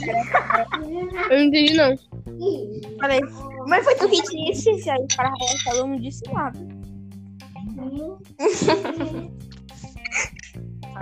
Eu 1.28 1.38
não 1.38 1.44
entendi, 1.44 1.74
não. 1.74 1.96
Falei. 3.00 3.20
Mas 3.66 3.82
foi 3.82 3.96
tu 3.96 4.08
que 4.08 4.22
disse. 4.22 4.80
Se 4.80 4.88
aí 4.88 5.02
o 5.02 5.16
cara 5.16 5.32
falou, 5.64 5.88
não 5.88 5.98
disse 5.98 6.22
nada. 6.32 6.60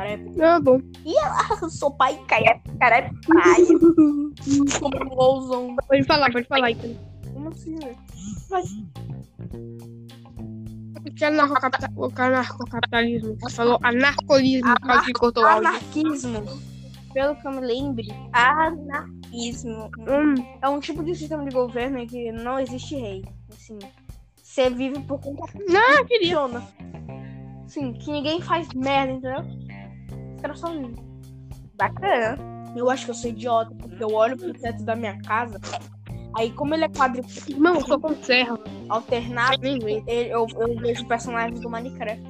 Cara, 0.00 0.08
é 0.08 0.44
Ah, 0.44 0.60
bom. 0.60 0.80
Eu 1.62 1.68
sou 1.70 1.90
pai, 1.90 2.18
cara, 2.26 2.58
cara 2.78 2.96
é 2.98 3.02
pai. 3.26 3.66
como 4.80 5.04
um 5.04 5.08
golzão. 5.14 5.76
Pode 5.86 6.04
falar, 6.04 6.32
pode 6.32 6.46
falar, 6.48 6.70
então. 6.70 6.96
Como 7.34 7.48
assim, 7.50 7.76
velho? 7.78 7.96
O 10.96 11.12
que 11.14 11.24
é 11.24 11.28
anarcocapita- 11.28 11.92
o 11.96 12.08
que 12.10 12.20
é 12.20 12.24
anarcocapitalismo? 12.24 13.36
Você 13.40 13.54
falou 13.56 13.78
anarcolismo, 13.82 14.74
causa 14.80 15.04
que 15.04 15.12
cortou. 15.12 15.44
Anarquismo. 15.44 16.44
Pelo 17.12 17.34
que 17.36 17.46
eu 17.46 17.50
me 17.52 17.60
lembre, 17.60 18.08
Anarquismo. 18.32 19.90
Hum, 19.98 20.34
é 20.62 20.68
um 20.68 20.80
tipo 20.80 21.02
de 21.04 21.14
sistema 21.14 21.44
de 21.44 21.50
governo 21.54 21.98
em 21.98 22.06
que 22.06 22.32
não 22.32 22.58
existe 22.58 22.94
rei. 22.94 23.22
Assim, 23.52 23.78
você 24.42 24.70
vive 24.70 25.00
por 25.00 25.20
conta 25.20 25.42
não, 25.68 26.06
queria. 26.06 26.38
funciona. 26.40 26.66
Sim, 27.66 27.92
que 27.92 28.10
ninguém 28.10 28.40
faz 28.40 28.68
merda, 28.74 29.12
entendeu? 29.12 29.69
Bacana. 31.76 32.36
Eu 32.76 32.88
acho 32.90 33.04
que 33.06 33.10
eu 33.10 33.14
sou 33.14 33.30
idiota, 33.30 33.74
porque 33.74 34.02
eu 34.02 34.12
olho 34.12 34.36
pro 34.36 34.52
teto 34.52 34.84
da 34.84 34.94
minha 34.94 35.20
casa. 35.22 35.58
Aí, 36.36 36.52
como 36.52 36.74
ele 36.74 36.84
é 36.84 36.88
quadro 36.88 37.22
Irmão, 37.48 37.74
eu 37.74 37.80
sou 37.86 37.98
com 38.00 38.14
serra. 38.22 38.56
alternado, 38.88 39.66
ele- 39.66 40.04
eu, 40.06 40.46
eu 40.58 40.76
vejo 40.78 41.06
personagens 41.08 41.58
do 41.60 41.68
Minecraft. 41.68 42.22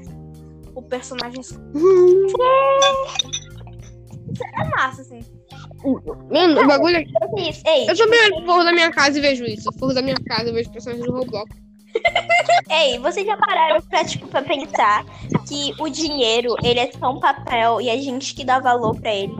O 0.75 0.81
personagem 0.83 1.43
é 4.55 4.69
massa, 4.77 5.03
assim. 5.03 5.21
Mano, 6.31 6.63
o 6.63 6.67
bagulho 6.67 6.97
é. 6.97 7.05
Isso. 7.51 7.63
Ei, 7.67 7.89
Eu 7.91 7.97
também 7.97 8.21
olho 8.25 8.37
pro 8.37 8.47
forro 8.47 8.65
da 8.65 8.73
minha 8.73 8.91
casa 8.91 9.19
e 9.19 9.21
vejo 9.21 9.45
isso. 9.45 9.69
O 9.69 9.79
forro 9.79 9.93
da 9.93 10.03
minha 10.03 10.17
casa 10.27 10.49
eu 10.49 10.55
vejo 10.55 10.71
personagens 10.71 11.07
do 11.07 11.13
Roblox. 11.13 11.51
ei, 12.71 12.99
vocês 12.99 13.27
já 13.27 13.37
pararam 13.37 13.81
pra, 13.83 14.05
tipo, 14.05 14.27
pra 14.29 14.43
pensar 14.43 15.05
que 15.47 15.75
o 15.79 15.89
dinheiro, 15.89 16.55
ele 16.63 16.81
é 16.81 16.91
só 16.93 17.13
um 17.13 17.21
papel 17.21 17.81
e 17.81 17.91
a 17.91 17.97
gente 17.97 18.35
que 18.35 18.45
dá 18.45 18.59
valor 18.59 18.99
pra 19.01 19.13
ele. 19.13 19.35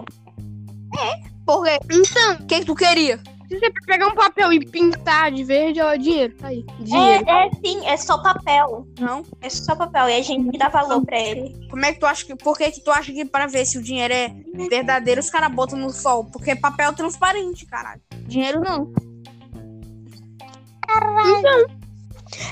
Porque, 1.47 1.79
Então, 1.91 2.35
o 2.35 2.47
que, 2.47 2.61
que 2.61 2.65
tu 2.67 2.75
queria? 2.75 3.21
se 3.51 3.59
você 3.59 3.73
pegar 3.85 4.07
um 4.07 4.15
papel 4.15 4.53
e 4.53 4.65
pintar 4.65 5.33
de 5.33 5.43
verde, 5.43 5.81
ó, 5.81 5.97
dinheiro. 5.97 6.37
Tá 6.37 6.49
aí. 6.49 6.65
Dinheiro. 6.79 7.25
É, 7.29 7.47
é 7.47 7.51
sim, 7.51 7.85
é 7.85 7.97
só 7.97 8.19
papel. 8.19 8.87
Não. 9.01 9.25
É 9.41 9.51
só 9.51 9.75
papel 9.75 10.09
e 10.09 10.15
a 10.15 10.23
gente 10.23 10.53
que 10.53 10.59
dá 10.59 10.69
valor 10.69 11.05
pra 11.05 11.19
ele. 11.19 11.67
Como 11.69 11.85
é 11.85 11.93
que 11.93 11.99
tu 11.99 12.07
acha 12.07 12.25
que. 12.25 12.37
Por 12.37 12.57
que, 12.57 12.71
que 12.71 12.81
tu 12.81 12.93
acha 12.93 13.13
que 13.13 13.25
pra 13.25 13.49
ver 13.49 13.67
se 13.67 13.77
o 13.77 13.83
dinheiro 13.83 14.15
é 14.15 14.33
verdadeiro, 14.69 15.21
os 15.21 15.31
caras 15.31 15.53
botam 15.53 15.77
no 15.77 15.91
sol? 15.91 16.27
Porque 16.27 16.55
papel 16.55 16.91
é 16.91 16.93
transparente, 16.93 17.67
caralho. 17.67 18.01
Dinheiro 18.29 18.61
não. 18.61 18.93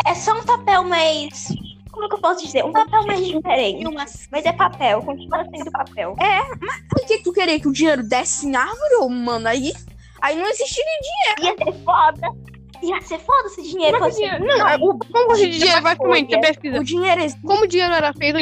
É 0.07 0.15
só 0.15 0.33
um 0.39 0.45
papel 0.45 0.85
mais. 0.85 1.49
Como 1.91 2.05
é 2.05 2.09
que 2.09 2.15
eu 2.15 2.21
posso 2.21 2.45
dizer? 2.45 2.65
Um 2.65 2.73
papel 2.73 3.07
mais 3.07 3.27
diferente. 3.27 3.85
Mas 4.31 4.45
é 4.45 4.53
papel, 4.53 5.03
continua 5.03 5.45
sendo 5.45 5.71
papel. 5.71 6.17
Por 6.91 7.07
que, 7.07 7.23
tu 7.23 7.33
queria 7.33 7.59
que 7.59 7.69
o 7.69 7.73
dinheiro 7.73 8.03
desse 8.03 8.47
em 8.47 8.55
árvore, 8.55 8.97
ô, 9.01 9.09
mano? 9.09 9.49
Aí, 9.49 9.73
aí 10.21 10.37
não 10.37 10.47
existiria 10.47 10.93
Ia 11.41 11.57
ser 11.57 11.85
foda. 11.85 12.29
Ia 12.83 13.01
ser 13.01 13.19
foda 13.19 13.49
se 13.49 13.63
dinheiro 13.63 13.97
é 13.97 13.99
fosse. 13.99 14.17
dinheiro? 14.17 14.47
Não, 14.47 14.69
é, 14.69 14.77
o, 14.77 14.99
como 14.99 15.35
de 15.35 15.51
dinheiro, 15.51 15.83
basicamente, 15.83 16.31
você 16.31 16.41
pesquisa. 16.41 16.81
O 16.81 16.85
dinheiro, 16.85 17.21
existe, 17.21 17.43
Como 17.43 17.65
o 17.65 17.67
dinheiro 17.67 17.95
era 17.95 18.13
feito, 18.13 18.39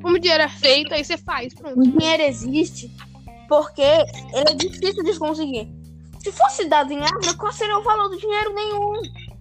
como 0.00 0.16
o 0.16 0.20
dinheiro 0.20 0.42
é 0.44 0.48
feito, 0.48 0.94
aí 0.94 1.04
você 1.04 1.18
faz. 1.18 1.52
Pronto. 1.54 1.80
o 1.80 1.82
dinheiro 1.82 2.22
existe 2.22 2.90
porque 3.50 3.82
ele 3.82 4.50
é 4.50 4.54
difícil 4.54 5.02
de 5.02 5.18
conseguir. 5.18 5.68
Se 6.20 6.30
fosse 6.30 6.68
dado 6.68 6.92
em 6.92 7.02
árvore, 7.02 7.36
qual 7.36 7.52
seria 7.52 7.76
o 7.76 7.82
valor 7.82 8.08
do 8.08 8.16
dinheiro? 8.16 8.54
Nenhum. 8.54 8.92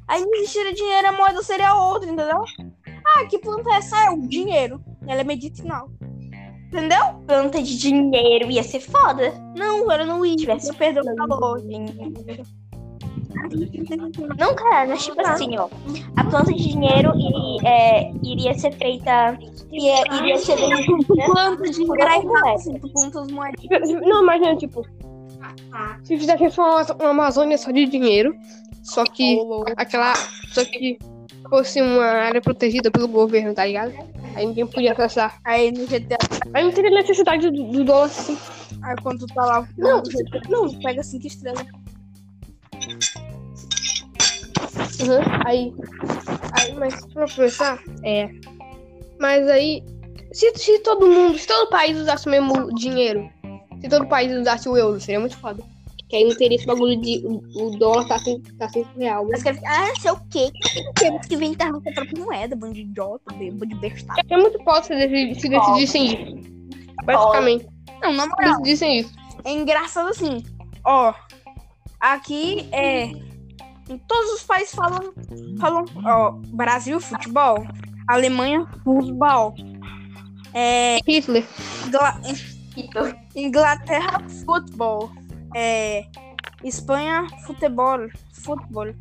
Aí 0.10 0.26
não 0.26 0.34
existiria 0.36 0.74
dinheiro, 0.74 1.08
a 1.08 1.12
moeda 1.12 1.44
seria 1.44 1.76
outra, 1.76 2.10
entendeu? 2.10 2.44
Ah, 3.16 3.26
que 3.26 3.38
planta 3.38 3.70
é 3.70 3.76
essa? 3.76 4.06
É 4.06 4.10
o 4.10 4.28
dinheiro. 4.28 4.82
Ela 5.08 5.22
é 5.22 5.24
medicinal. 5.24 5.90
Entendeu? 6.68 7.14
Planta 7.28 7.62
de 7.62 7.78
dinheiro 7.78 8.50
ia 8.50 8.64
ser 8.64 8.80
foda. 8.80 9.34
Não, 9.56 9.92
ela 9.92 10.06
não 10.06 10.26
ia. 10.26 10.36
Tivesse 10.36 10.74
perdeu 10.74 11.04
o 11.04 11.28
valor. 11.28 11.62
Não, 14.38 14.56
cara, 14.56 14.88
mas 14.88 15.06
tipo 15.06 15.22
assim, 15.22 15.58
ó. 15.58 15.70
A 16.16 16.24
planta 16.24 16.54
de 16.54 16.70
dinheiro 16.70 17.12
e, 17.16 17.68
é, 17.68 18.12
iria 18.24 18.58
ser 18.58 18.72
feita. 18.74 19.38
Iria, 19.72 20.04
iria 20.18 20.38
ser 20.38 20.56
vendida 20.56 21.26
Planta 21.26 21.64
de 21.64 21.72
dinheiro. 21.72 22.48
Assim, 22.54 22.80
tu 22.80 22.90
planta 22.92 23.22
as 23.22 23.32
moedinhas. 23.32 24.02
Não, 24.02 24.24
imagina, 24.24 24.56
tipo, 24.56 24.84
se 26.04 26.18
fizesse 26.18 26.50
só 26.52 26.64
uma, 26.64 26.96
uma 26.96 27.10
Amazônia 27.10 27.58
só 27.58 27.72
de 27.72 27.86
dinheiro, 27.86 28.36
só 28.90 29.04
que 29.04 29.40
aquela. 29.78 30.14
Só 30.50 30.64
que 30.66 30.98
fosse 31.50 31.82
uma 31.82 32.06
área 32.06 32.42
protegida 32.42 32.92
pelo 32.92 33.08
governo, 33.08 33.54
tá 33.54 33.66
ligado? 33.66 33.94
Aí 34.36 34.46
ninguém 34.46 34.68
podia 34.68 34.94
acessar. 34.94 35.40
Aí 35.44 35.72
no 35.72 35.86
GTA, 35.88 36.18
Aí 36.54 36.64
não 36.64 36.72
teria 36.72 36.92
necessidade 36.92 37.50
do, 37.50 37.64
do 37.64 37.84
dólar 37.84 38.06
assim. 38.06 38.38
aí 38.84 38.96
quando 39.02 39.26
tu 39.26 39.34
tá 39.34 39.46
lá, 39.46 39.68
Não, 39.78 40.02
não, 40.50 40.80
pega 40.80 41.04
cinco 41.04 41.28
estrelas. 41.28 41.66
Uhum. 45.02 45.22
Aí, 45.46 45.74
aí, 46.60 46.74
mas 46.76 47.06
pra 47.14 47.26
pensar, 47.26 47.80
é. 48.04 48.30
Mas 49.20 49.48
aí, 49.48 49.84
se, 50.32 50.52
se 50.56 50.80
todo 50.80 51.08
mundo, 51.08 51.38
se 51.38 51.48
todo 51.48 51.70
país 51.70 51.98
usasse 51.98 52.28
o 52.28 52.32
mesmo 52.32 52.74
dinheiro, 52.76 53.30
se 53.82 53.90
todo 53.90 54.08
país 54.08 54.32
usasse 54.32 54.68
o 54.68 54.78
euro, 54.78 55.00
seria 55.00 55.20
muito 55.20 55.38
foda. 55.38 55.64
Que 56.10 56.16
aí 56.16 56.24
não 56.24 56.36
teria 56.36 56.58
esse 56.58 56.66
bagulho 56.66 57.00
de 57.00 57.24
o, 57.24 57.68
o 57.68 57.78
dólar 57.78 58.08
tá 58.08 58.18
sem, 58.20 58.42
tá 58.42 58.68
sem 58.70 58.84
real. 58.98 59.28
Quer 59.28 59.60
ah, 59.66 59.94
sei 60.02 60.12
o 60.12 60.20
quê? 60.32 60.50
Temos 60.96 61.28
que 61.28 61.36
inventar 61.36 61.72
nossa 61.72 61.92
própria 61.92 62.24
moeda, 62.24 62.56
bando 62.56 62.74
de 62.74 62.82
idiota, 62.82 63.32
bando 63.32 63.68
de 63.68 63.76
bestado. 63.76 64.20
É 64.28 64.38
muito 64.38 64.58
foda 64.64 64.82
se, 64.84 64.96
decidi- 64.96 65.40
se 65.40 65.50
decidissem 65.50 66.06
isso. 66.08 66.50
Basicamente, 67.06 67.68
Não, 68.02 68.12
se 68.12 68.18
moral, 68.28 68.50
decidissem 68.62 69.00
isso. 69.02 69.14
é 69.46 69.52
engraçado 69.54 70.10
assim. 70.10 70.44
Ó, 70.84 71.14
aqui 72.00 72.68
é. 72.72 73.04
Em 73.88 73.98
todos 74.08 74.32
os 74.34 74.44
países 74.44 74.74
falam. 74.74 75.14
falam 75.60 75.86
ó, 76.06 76.32
Brasil, 76.48 77.00
futebol. 77.00 77.64
Alemanha, 78.08 78.66
futebol. 78.84 79.54
É, 80.56 80.98
Hitler. 81.08 81.46
Ingla- 81.86 83.16
Inglaterra, 83.36 84.20
futebol. 84.46 85.12
É, 85.56 86.06
Espanha, 86.64 87.26
futebol. 87.46 88.00
Futebol. 88.34 88.94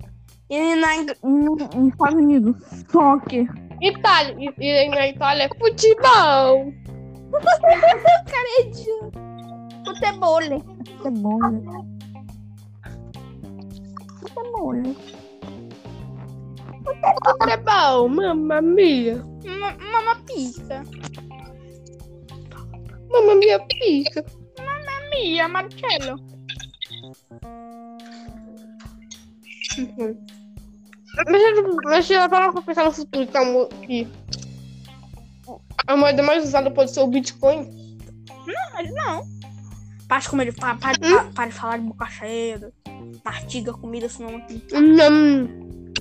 E 0.51 0.75
na, 0.77 0.89
nos 1.23 1.61
Estados 1.93 2.15
Unidos, 2.15 2.57
soccer. 2.91 3.47
Itália. 3.83 4.53
E, 4.59 4.65
e 4.65 4.89
na 4.89 5.09
Itália 5.09 5.45
é 5.51 5.59
futebol. 5.59 6.73
Futebol. 9.85 10.41
Futebol. 10.99 11.85
Futebol. 14.21 14.95
Futebol, 17.39 18.09
mamma 18.09 18.63
mia. 18.63 19.17
Ma- 19.45 19.77
Mama 19.93 20.17
pizza. 20.27 20.83
Mamma 23.11 23.35
mia, 23.35 23.59
pica. 23.67 24.25
Mia, 25.11 25.49
Marcello. 25.49 26.17
Mas, 31.27 31.43
mas 31.85 32.11
ela 32.11 32.29
parar 32.29 32.53
pra 32.53 32.63
pensar 32.63 32.85
no 32.85 32.93
futuro 32.93 33.27
que 33.27 33.37
a, 33.37 33.87
que 33.87 34.09
a 35.87 35.97
moeda 35.97 36.23
mais 36.23 36.45
usada 36.45 36.71
pode 36.71 36.93
ser 36.93 37.01
o 37.01 37.07
Bitcoin, 37.07 37.99
Mas 38.75 38.93
não. 38.93 39.27
Para 40.07 40.21
de 40.21 40.29
comer, 40.29 40.55
para, 40.55 40.75
para, 40.77 40.99
para, 40.99 41.25
para 41.25 41.47
de 41.47 41.55
falar 41.55 41.79
de 41.79 41.85
boca 41.85 42.07
cheia. 42.07 42.73
Mastiga 43.25 43.73
comida, 43.73 44.09
senão. 44.09 44.43
Hum. 44.73 45.93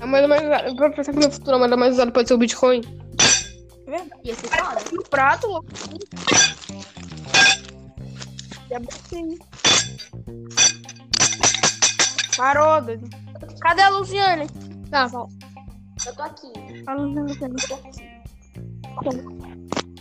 A 0.00 0.06
moeda 0.06 0.28
mais 0.28 0.42
usada, 0.42 0.74
pra 0.74 0.90
pensar 0.90 1.12
que 1.12 1.18
no 1.18 1.30
futuro 1.30 1.56
a 1.56 1.58
moeda 1.58 1.76
mais 1.76 1.94
usada 1.94 2.12
pode 2.12 2.28
ser 2.28 2.34
o 2.34 2.38
Bitcoin. 2.38 2.82
Ia 4.24 4.34
ser 4.34 4.48
foda. 4.48 4.80
Um 4.92 5.02
prato, 5.02 5.46
louco. 5.48 5.66
E 8.70 8.74
a 8.74 8.78
boquinha. 8.78 9.38
Parou, 12.36 12.80
doido. 12.82 13.08
Cadê 13.60 13.82
a 13.82 13.88
Luciane? 13.90 14.46
Tá. 14.90 15.08
Eu 15.12 16.14
tô 16.14 16.22
aqui. 16.22 16.52
A 16.86 16.94
Luciane 16.94 17.56
tá 17.68 17.74
aqui. 17.74 18.10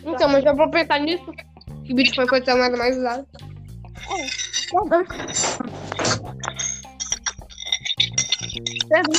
Então, 0.06 0.30
mas 0.30 0.44
já 0.44 0.54
pra 0.56 0.68
pensar 0.70 1.00
nisso, 1.00 1.26
que 1.84 1.94
Bitcoin 1.94 2.28
pode 2.28 2.46
ser 2.46 2.52
a 2.52 2.56
moeda 2.56 2.78
mais 2.78 2.98
usada. 2.98 3.28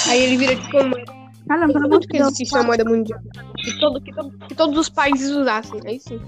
Aí 0.08 0.22
ele 0.22 0.36
vira 0.36 0.56
tipo 0.56 0.76
uma 0.78 0.88
moeda. 0.88 1.12
Caramba, 1.48 1.72
pelo 1.72 1.78
amor 1.86 1.90
Muito 1.90 2.02
de 2.02 2.08
que 2.08 2.18
Deus. 2.18 2.28
existisse 2.28 2.54
uma 2.54 2.62
moeda 2.64 2.84
mundial. 2.84 3.20
Que, 3.56 3.78
todo, 3.80 4.00
que, 4.00 4.12
todo- 4.14 4.38
que 4.46 4.54
todos 4.54 4.78
os 4.78 4.88
países 4.88 5.30
usassem. 5.30 5.80
Aí 5.86 5.98
sim. 6.00 6.20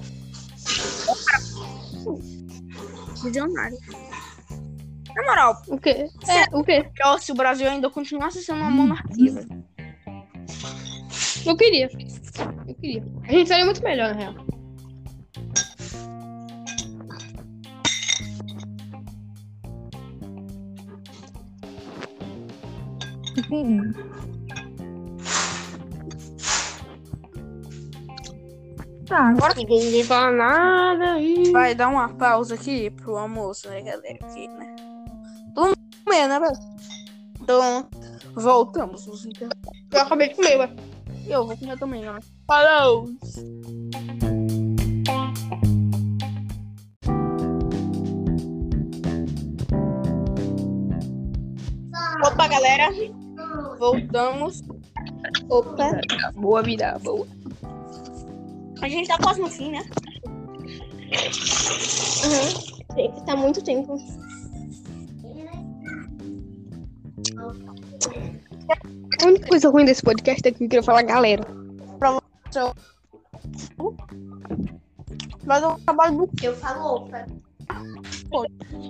Milionário. 3.23 3.79
Na 5.15 5.23
moral, 5.25 5.63
O 5.69 5.79
quê? 5.79 6.09
É, 6.29 6.57
o 6.57 6.65
quê? 6.65 6.85
pior 6.95 7.19
se 7.19 7.33
o 7.33 7.35
Brasil 7.35 7.69
ainda 7.69 7.91
continuasse 7.91 8.43
sendo 8.43 8.61
uma 8.61 8.71
monarquia, 8.71 9.33
velho. 9.33 9.65
Eu 11.45 11.57
queria. 11.57 11.89
Eu 12.67 12.75
queria. 12.75 13.05
A 13.29 13.33
gente 13.33 13.49
seria 13.49 13.65
muito 13.65 13.83
melhor, 13.83 14.15
na 14.15 14.21
real. 14.21 14.35
Tá, 29.07 29.29
agora 29.29 29.55
Ninguém 29.55 30.03
fala 30.05 30.31
nada. 30.33 31.19
E... 31.19 31.51
vai 31.51 31.75
dar 31.75 31.89
uma 31.89 32.09
pausa 32.15 32.55
aqui 32.55 32.91
pro 32.91 33.17
almoço, 33.17 33.69
né, 33.69 33.83
galera? 33.83 34.19
Aqui, 34.23 34.49
né? 34.49 34.82
Todo 35.55 35.67
mundo 35.69 35.79
comendo, 36.05 36.41
né? 36.41 36.53
Então, 37.41 37.89
voltamos. 38.35 39.07
nos 39.07 39.25
inter- 39.27 39.49
Eu 39.93 40.01
acabei 40.01 40.29
de 40.29 40.35
comer, 40.37 40.59
ué. 40.59 40.71
Eu 41.27 41.47
vou 41.47 41.57
comer 41.57 41.79
também, 41.79 42.03
galera. 42.03 42.25
Falou! 42.47 43.09
Opa, 52.25 52.49
galera. 52.49 52.89
Voltamos. 53.79 54.63
Opa. 55.49 55.91
Boa 56.35 56.63
vida, 56.63 56.99
boa. 57.03 57.27
A 58.81 58.89
gente 58.89 59.09
tá 59.09 59.19
quase 59.19 59.41
no 59.41 59.51
fim, 59.51 59.71
né? 59.71 59.83
Uhum. 62.25 63.25
Tá 63.27 63.37
muito 63.37 63.63
tempo. 63.63 63.97
A 69.23 69.27
única 69.27 69.49
coisa 69.49 69.71
ruim 69.71 69.85
desse 69.85 70.03
podcast 70.03 70.47
é 70.47 70.53
que 70.53 70.65
eu 70.65 70.69
queria 70.69 70.83
falar 70.83 71.03
galera. 71.03 71.47
Mas 75.45 75.63
eu 75.63 75.79
trabalho 75.85 76.15
muito. 76.15 76.45
Eu 76.45 76.57
falo 76.57 76.97
opa. 76.97 77.27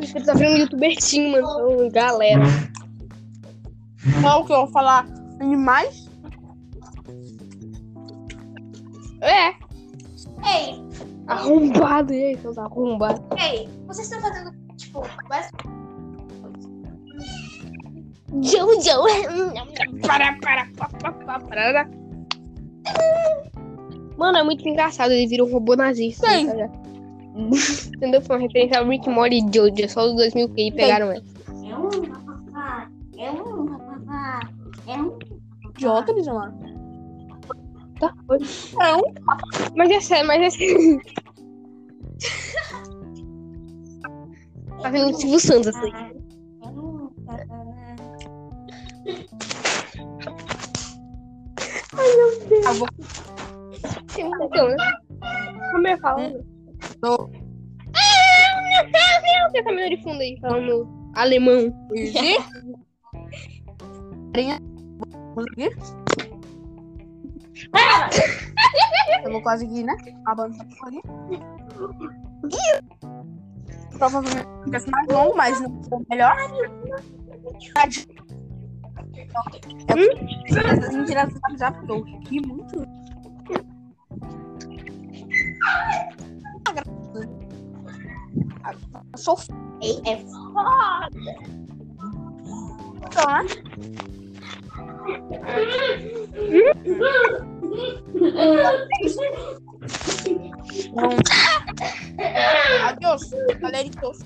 Você 0.01 0.21
tá 0.21 0.35
vendo 0.35 0.55
um 0.55 0.59
youtuber 0.59 1.01
sim, 1.01 1.33
mano. 1.33 1.91
Galera. 1.91 2.45
Qual 4.21 4.45
que 4.45 4.53
eu 4.53 4.59
vou 4.59 4.67
falar? 4.69 5.07
Animais? 5.41 6.09
É. 9.21 9.51
Ei, 10.45 10.83
Arrombado. 11.27 12.13
E 12.13 12.25
aí, 12.25 12.39
seus 12.39 12.59
arrombados. 12.59 13.23
ei, 13.39 13.69
vocês 13.87 14.11
estão 14.11 14.21
fazendo, 14.21 14.53
tipo, 14.77 15.03
várias 15.29 15.51
Jojo. 18.41 19.03
Para, 20.07 20.39
para, 20.41 20.67
para, 20.77 21.13
para, 21.13 21.41
para. 21.41 21.91
Mano, 24.17 24.39
é 24.39 24.43
muito 24.43 24.67
engraçado. 24.67 25.13
Ele 25.13 25.27
vira 25.27 25.45
um 25.45 25.51
robô 25.53 25.77
nazista. 25.77 26.29
Sim. 26.29 26.51
ligado? 26.51 26.83
Entendeu? 27.97 28.23
Foi 28.23 28.37
uma 28.37 28.43
referência 28.43 28.79
ao 28.79 28.89
Rick 28.89 29.09
Morty 29.09 29.39
e 29.39 29.55
Jojo. 29.55 29.89
Só 29.89 30.07
os 30.07 30.17
2000 30.17 30.49
que 30.51 30.73
pegaram 30.73 31.11
essa. 31.11 31.25
É 31.65 31.77
um 31.77 31.91
papapá, 31.91 32.91
é 33.19 33.31
um 33.31 33.67
papapá, 33.67 34.41
é 34.87 34.97
um 34.97 35.19
Idiota, 35.71 36.13
Bizarro. 36.15 36.53
Tá? 37.99 38.15
É 38.81 38.97
um. 38.97 39.03
Mas 39.77 39.91
é 39.91 40.01
sério, 40.01 40.27
mas 40.27 40.43
é 40.43 40.51
sério. 40.51 41.01
Tá 44.83 44.91
vendo 44.91 45.11
o 45.11 45.15
Silvio 45.15 45.39
Santos 45.39 45.69
assim. 45.69 45.93
Ah, 52.67 52.73
vou 52.73 52.89
Então, 54.47 54.69
né? 54.69 54.77
Como 55.71 55.87
é 55.87 55.97
falando? 55.99 56.45
Tô. 57.01 57.29
Tem 59.53 59.61
essa 59.61 59.71
menina 59.71 59.91
de 59.91 60.03
fundo 60.03 60.21
aí 60.21 60.39
falando 60.41 60.89
alemão. 61.15 61.71
Conseguir? 65.35 65.77
Eu 69.25 69.33
vou 69.33 69.43
conseguir, 69.43 69.85
né? 69.85 69.97
Avançar 70.27 70.67
por 70.67 70.89
ali. 70.89 71.03
Provavelmente 73.99 74.47
vai 74.67 74.81
ser 74.81 74.91
mais 74.91 75.09
longo, 75.09 75.37
mas 75.37 75.61
não 75.61 75.83
foi 75.85 75.99
melhor. 76.11 76.37
Eu 79.17 80.59
essas 80.59 80.95
mentiras 80.95 81.29
do 81.33 81.41
WhatsApp, 81.49 81.79
porque 81.87 81.93
eu 81.93 82.03
ri 82.31 82.41
muito. 82.41 82.87
Eu 89.13 89.19
sou 89.19 89.37
f... 89.37 89.53
Ei, 89.83 90.01
é 90.07 90.13
então, 93.13 93.27
né? 93.27 93.47
Então, 93.57 93.73
Adiós, 102.87 103.31
galeritos. 103.61 104.19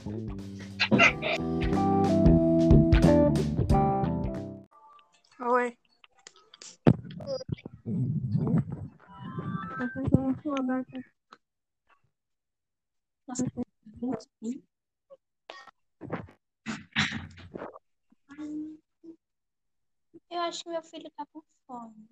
Eu 20.31 20.40
acho 20.40 20.64
que 20.64 20.71
meu 20.71 20.83
filho 20.83 21.11
tá 21.11 21.27
com 21.27 21.42
fome. 21.66 22.09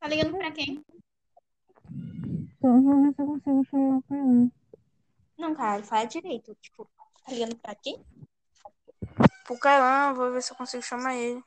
Tá 0.00 0.08
ligando 0.08 0.38
pra 0.38 0.50
quem? 0.52 0.82
Não, 5.38 5.54
cara, 5.54 5.82
fala 5.82 6.04
direito. 6.06 6.54
Tipo, 6.60 6.88
tá 7.24 7.32
ligando 7.32 7.56
pra 7.56 7.74
quem? 7.74 8.04
Pro 9.44 9.58
caramba, 9.58 10.14
vou 10.14 10.32
ver 10.32 10.42
se 10.42 10.52
eu 10.52 10.56
consigo 10.56 10.82
chamar 10.82 11.14
ele. 11.14 11.42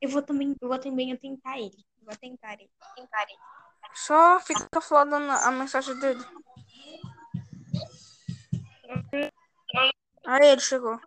Eu 0.00 0.10
vou 0.10 0.22
também, 0.22 0.54
eu 0.60 0.68
vou 0.68 0.78
também 0.78 1.10
eu 1.10 1.18
tentar 1.18 1.58
ele. 1.58 1.84
Eu 2.00 2.06
Vou 2.06 2.16
tentar 2.16 2.54
ele. 2.54 2.70
Tentar 2.94 3.22
ele. 3.22 3.38
Só 3.94 4.38
fica 4.40 4.80
falando 4.80 5.30
a 5.30 5.50
mensagem 5.50 5.98
dele. 5.98 6.24
Aí 10.26 10.46
ele 10.46 10.60
chegou. 10.60 11.00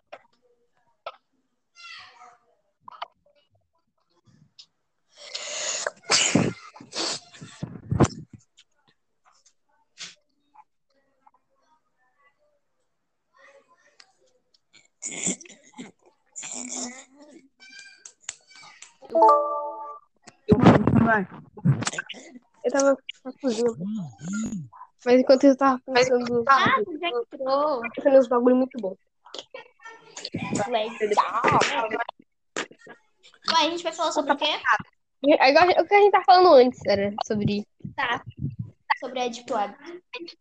Eu 22.63 22.71
tava 22.71 22.97
cozinha. 23.41 23.71
Mas 25.05 25.19
enquanto 25.19 25.43
eu 25.45 25.57
tava 25.57 25.81
pensando, 25.93 26.43
Ah, 26.47 26.65
já 26.99 27.09
entrou. 27.09 27.81
pensando 27.95 28.17
uns 28.19 28.27
bagulho 28.27 28.55
muito 28.55 28.77
bom. 28.79 28.95
Legal. 30.33 30.71
Vai, 33.49 33.67
a 33.67 33.69
gente 33.71 33.83
vai 33.83 33.91
falar 33.91 34.11
sobre 34.11 34.31
o 34.31 34.37
quê? 34.37 34.45
Agora, 35.39 35.81
o 35.81 35.87
que 35.87 35.93
a 35.93 35.99
gente 35.99 36.11
tá 36.11 36.23
falando 36.25 36.53
antes 36.53 36.79
era 36.85 37.13
sobre. 37.25 37.65
Tá. 37.95 38.23
Sobre 38.99 39.19
a 39.19 39.27
Deep 39.27 39.51
Web. 39.51 39.75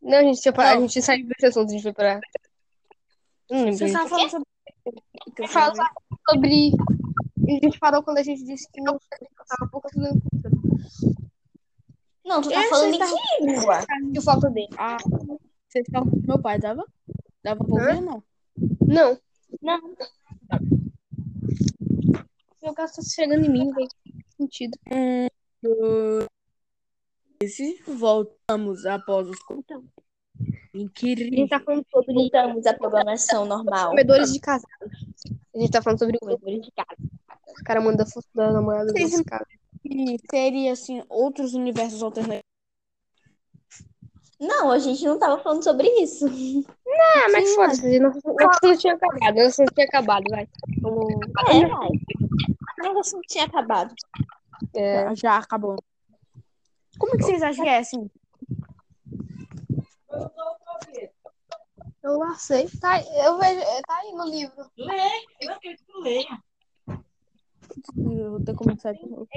Não, 0.02 0.18
a 0.18 0.22
gente 0.22 0.46
a 0.46 0.80
gente 0.80 1.00
saiu 1.00 1.26
desse 1.26 1.46
assunto, 1.46 1.70
a 1.70 1.72
gente 1.72 1.82
foi 1.82 1.94
pra. 1.94 2.20
Não 3.50 3.58
lembro. 3.64 3.78
Vocês 3.78 3.90
estavam 3.90 4.08
falando 4.08 4.30
sobre. 4.30 4.46
Fala 5.48 5.74
sobre 6.28 6.72
A 7.50 7.64
gente 7.64 7.78
parou 7.78 8.02
quando 8.02 8.18
a 8.18 8.22
gente 8.22 8.44
disse 8.44 8.70
que 8.70 8.80
não 8.80 8.98
tava 9.48 9.70
pouco 9.70 9.88
estudando 9.88 10.20
cultura. 10.20 10.50
Não, 12.24 12.40
tu 12.42 12.48
tá 12.50 12.60
Esse 12.60 12.68
falando 12.70 12.98
tá- 12.98 13.06
em 13.06 13.16
que 13.38 13.44
língua? 13.44 13.84
E 14.14 14.22
falta 14.22 14.50
dele. 14.50 14.68
Ah, 14.78 14.96
vocês 15.68 15.84
estavam 15.86 16.10
com 16.10 16.26
meu 16.26 16.38
pai, 16.40 16.58
dava? 16.58 16.84
Dava 17.42 17.64
pra 17.64 17.74
ouvir 17.74 17.96
ou 17.96 18.02
não? 18.02 18.22
Não. 18.86 19.18
Não. 19.62 19.96
Meu 22.62 22.74
gato 22.74 22.94
tá 22.96 23.02
chegando 23.02 23.44
em 23.46 23.50
mim, 23.50 23.72
velho. 23.72 23.88
Sentido. 24.36 24.78
Esse 27.42 27.82
voltamos 27.86 28.84
após 28.86 29.28
os 29.28 29.38
Então. 29.50 29.82
A 30.72 30.78
Incrível. 30.78 31.24
gente 31.24 31.48
tá 31.50 31.58
falando 31.60 31.84
sobre 31.90 32.14
Voltamos 32.14 32.64
à 32.66 32.74
programação 32.74 33.44
normal. 33.44 33.90
comedores 33.90 34.32
de 34.32 34.38
casados. 34.38 35.04
A 35.54 35.58
gente 35.58 35.70
tá 35.72 35.82
falando 35.82 35.98
sobre 35.98 36.18
comedores 36.18 36.62
de 36.62 36.70
casa. 36.70 37.09
O 37.60 37.64
cara 37.64 37.80
manda 37.80 38.06
foto 38.06 38.26
da 38.34 38.52
namorada 38.52 38.92
Vocês- 38.92 39.10
desse 39.10 39.24
cara. 39.24 39.46
E 39.84 40.16
seria 40.30 40.72
assim, 40.72 41.02
outros 41.08 41.54
universos 41.54 42.02
alternativos. 42.02 42.44
Não, 44.38 44.70
a 44.70 44.78
gente 44.78 45.04
não 45.04 45.18
tava 45.18 45.42
falando 45.42 45.62
sobre 45.62 45.86
isso. 46.02 46.26
Ah, 46.26 47.28
mas 47.30 47.48
Sim, 47.48 47.54
foda-se. 47.56 47.98
Nosso 48.00 48.20
não 48.62 48.76
tinha 48.76 48.94
acabado. 48.94 49.34
Nosso 49.36 49.60
não 49.62 49.66
tinha 49.74 49.86
acabado, 49.86 50.24
vai. 50.30 50.48
Vamos. 50.80 51.14
É, 51.48 51.66
vai. 51.66 51.88
Mas 52.78 52.96
assim 52.96 53.20
tinha 53.28 53.44
acabado. 53.44 53.94
É, 54.74 55.04
Já, 55.08 55.14
já 55.14 55.36
acabou. 55.36 55.76
Como 56.98 57.14
é 57.14 57.18
que 57.18 57.24
vocês 57.24 57.42
acham 57.42 57.64
que 57.64 57.70
é 57.70 57.78
assim? 57.78 58.10
eu 62.02 62.18
lá 62.18 62.34
sei. 62.34 62.68
Tá, 62.80 63.00
eu 63.02 63.38
vejo, 63.38 63.60
tá 63.86 63.96
aí 63.98 64.12
no 64.12 64.24
livro. 64.24 64.70
Eu 65.40 65.54
vou 68.30 68.40
ter 68.40 68.52
que 68.52 68.58
começar 68.58 68.92
de 68.92 69.06
novo. 69.06 69.28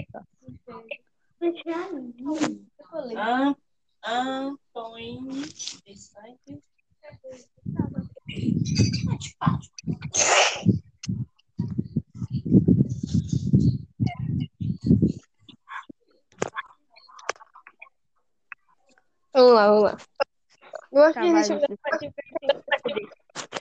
An- 3.16 3.56
Antônio 4.06 5.32
de 5.86 5.96
Santos. 5.98 6.64
Vamos 19.34 19.54
lá, 19.54 19.68
vamos 19.68 19.84
lá. 19.84 19.98
Eu 20.92 21.02
acho 21.04 21.14
Tá, 21.14 21.22
que 21.22 21.28
a 21.28 21.32
vai, 21.32 21.44
gente 21.44 21.60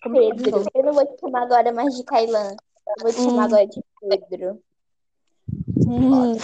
Pedro. 0.03 0.65
Eu 0.75 0.83
não 0.85 0.93
vou 0.93 1.07
te 1.07 1.21
chamar 1.21 1.43
agora 1.43 1.73
mais 1.73 1.95
de 1.97 2.05
Kailan. 2.05 2.57
Eu 2.99 3.03
vou 3.03 3.11
te 3.11 3.17
chamar 3.17 3.45
agora 3.45 3.67
de 3.67 3.83
Pedro. 4.29 4.63
Um, 5.87 6.37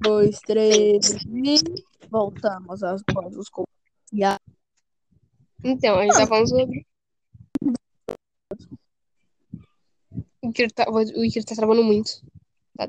dois, 0.00 0.40
três 0.40 1.10
e 1.26 1.84
voltamos 2.08 2.82
às 2.82 3.02
vozes 3.12 3.48
Então, 5.64 5.98
a 5.98 6.02
gente 6.02 6.14
tá 6.14 6.26
falando 6.26 6.48
sobre. 6.48 6.86
O 10.42 10.48
Iker 10.48 10.72
tá, 10.72 10.86
o 10.88 11.24
Iker 11.24 11.44
tá 11.44 11.54
travando 11.54 11.82
muito. 11.84 12.22
Tá... 12.76 12.88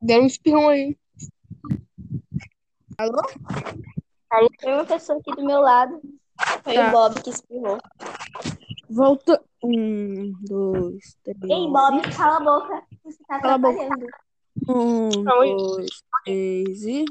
Deram 0.00 0.24
um 0.24 0.26
espirrão 0.26 0.68
aí. 0.68 0.96
Tem 4.58 4.72
uma 4.74 4.84
pessoa 4.84 5.18
aqui 5.18 5.34
do 5.34 5.44
meu 5.44 5.60
lado. 5.60 6.00
Foi 6.62 6.74
Tá. 6.74 6.88
o 6.88 6.92
Bob 6.92 7.22
que 7.22 7.30
espirrou. 7.30 7.78
Volta. 8.94 9.42
Um, 9.62 10.32
dois, 10.42 11.16
três. 11.24 11.42
Ei, 11.42 11.66
Bob, 11.68 12.00
cala 12.16 12.36
a 12.36 12.40
boca. 12.40 12.82
Você 13.04 13.18
tá 13.26 13.40
Cala 13.40 13.54
a 13.54 13.58
boca. 13.58 13.82
atrapalhando. 13.82 14.06
Um, 14.68 15.08
dois, 15.24 15.90
três 16.24 16.82
e 16.84 17.02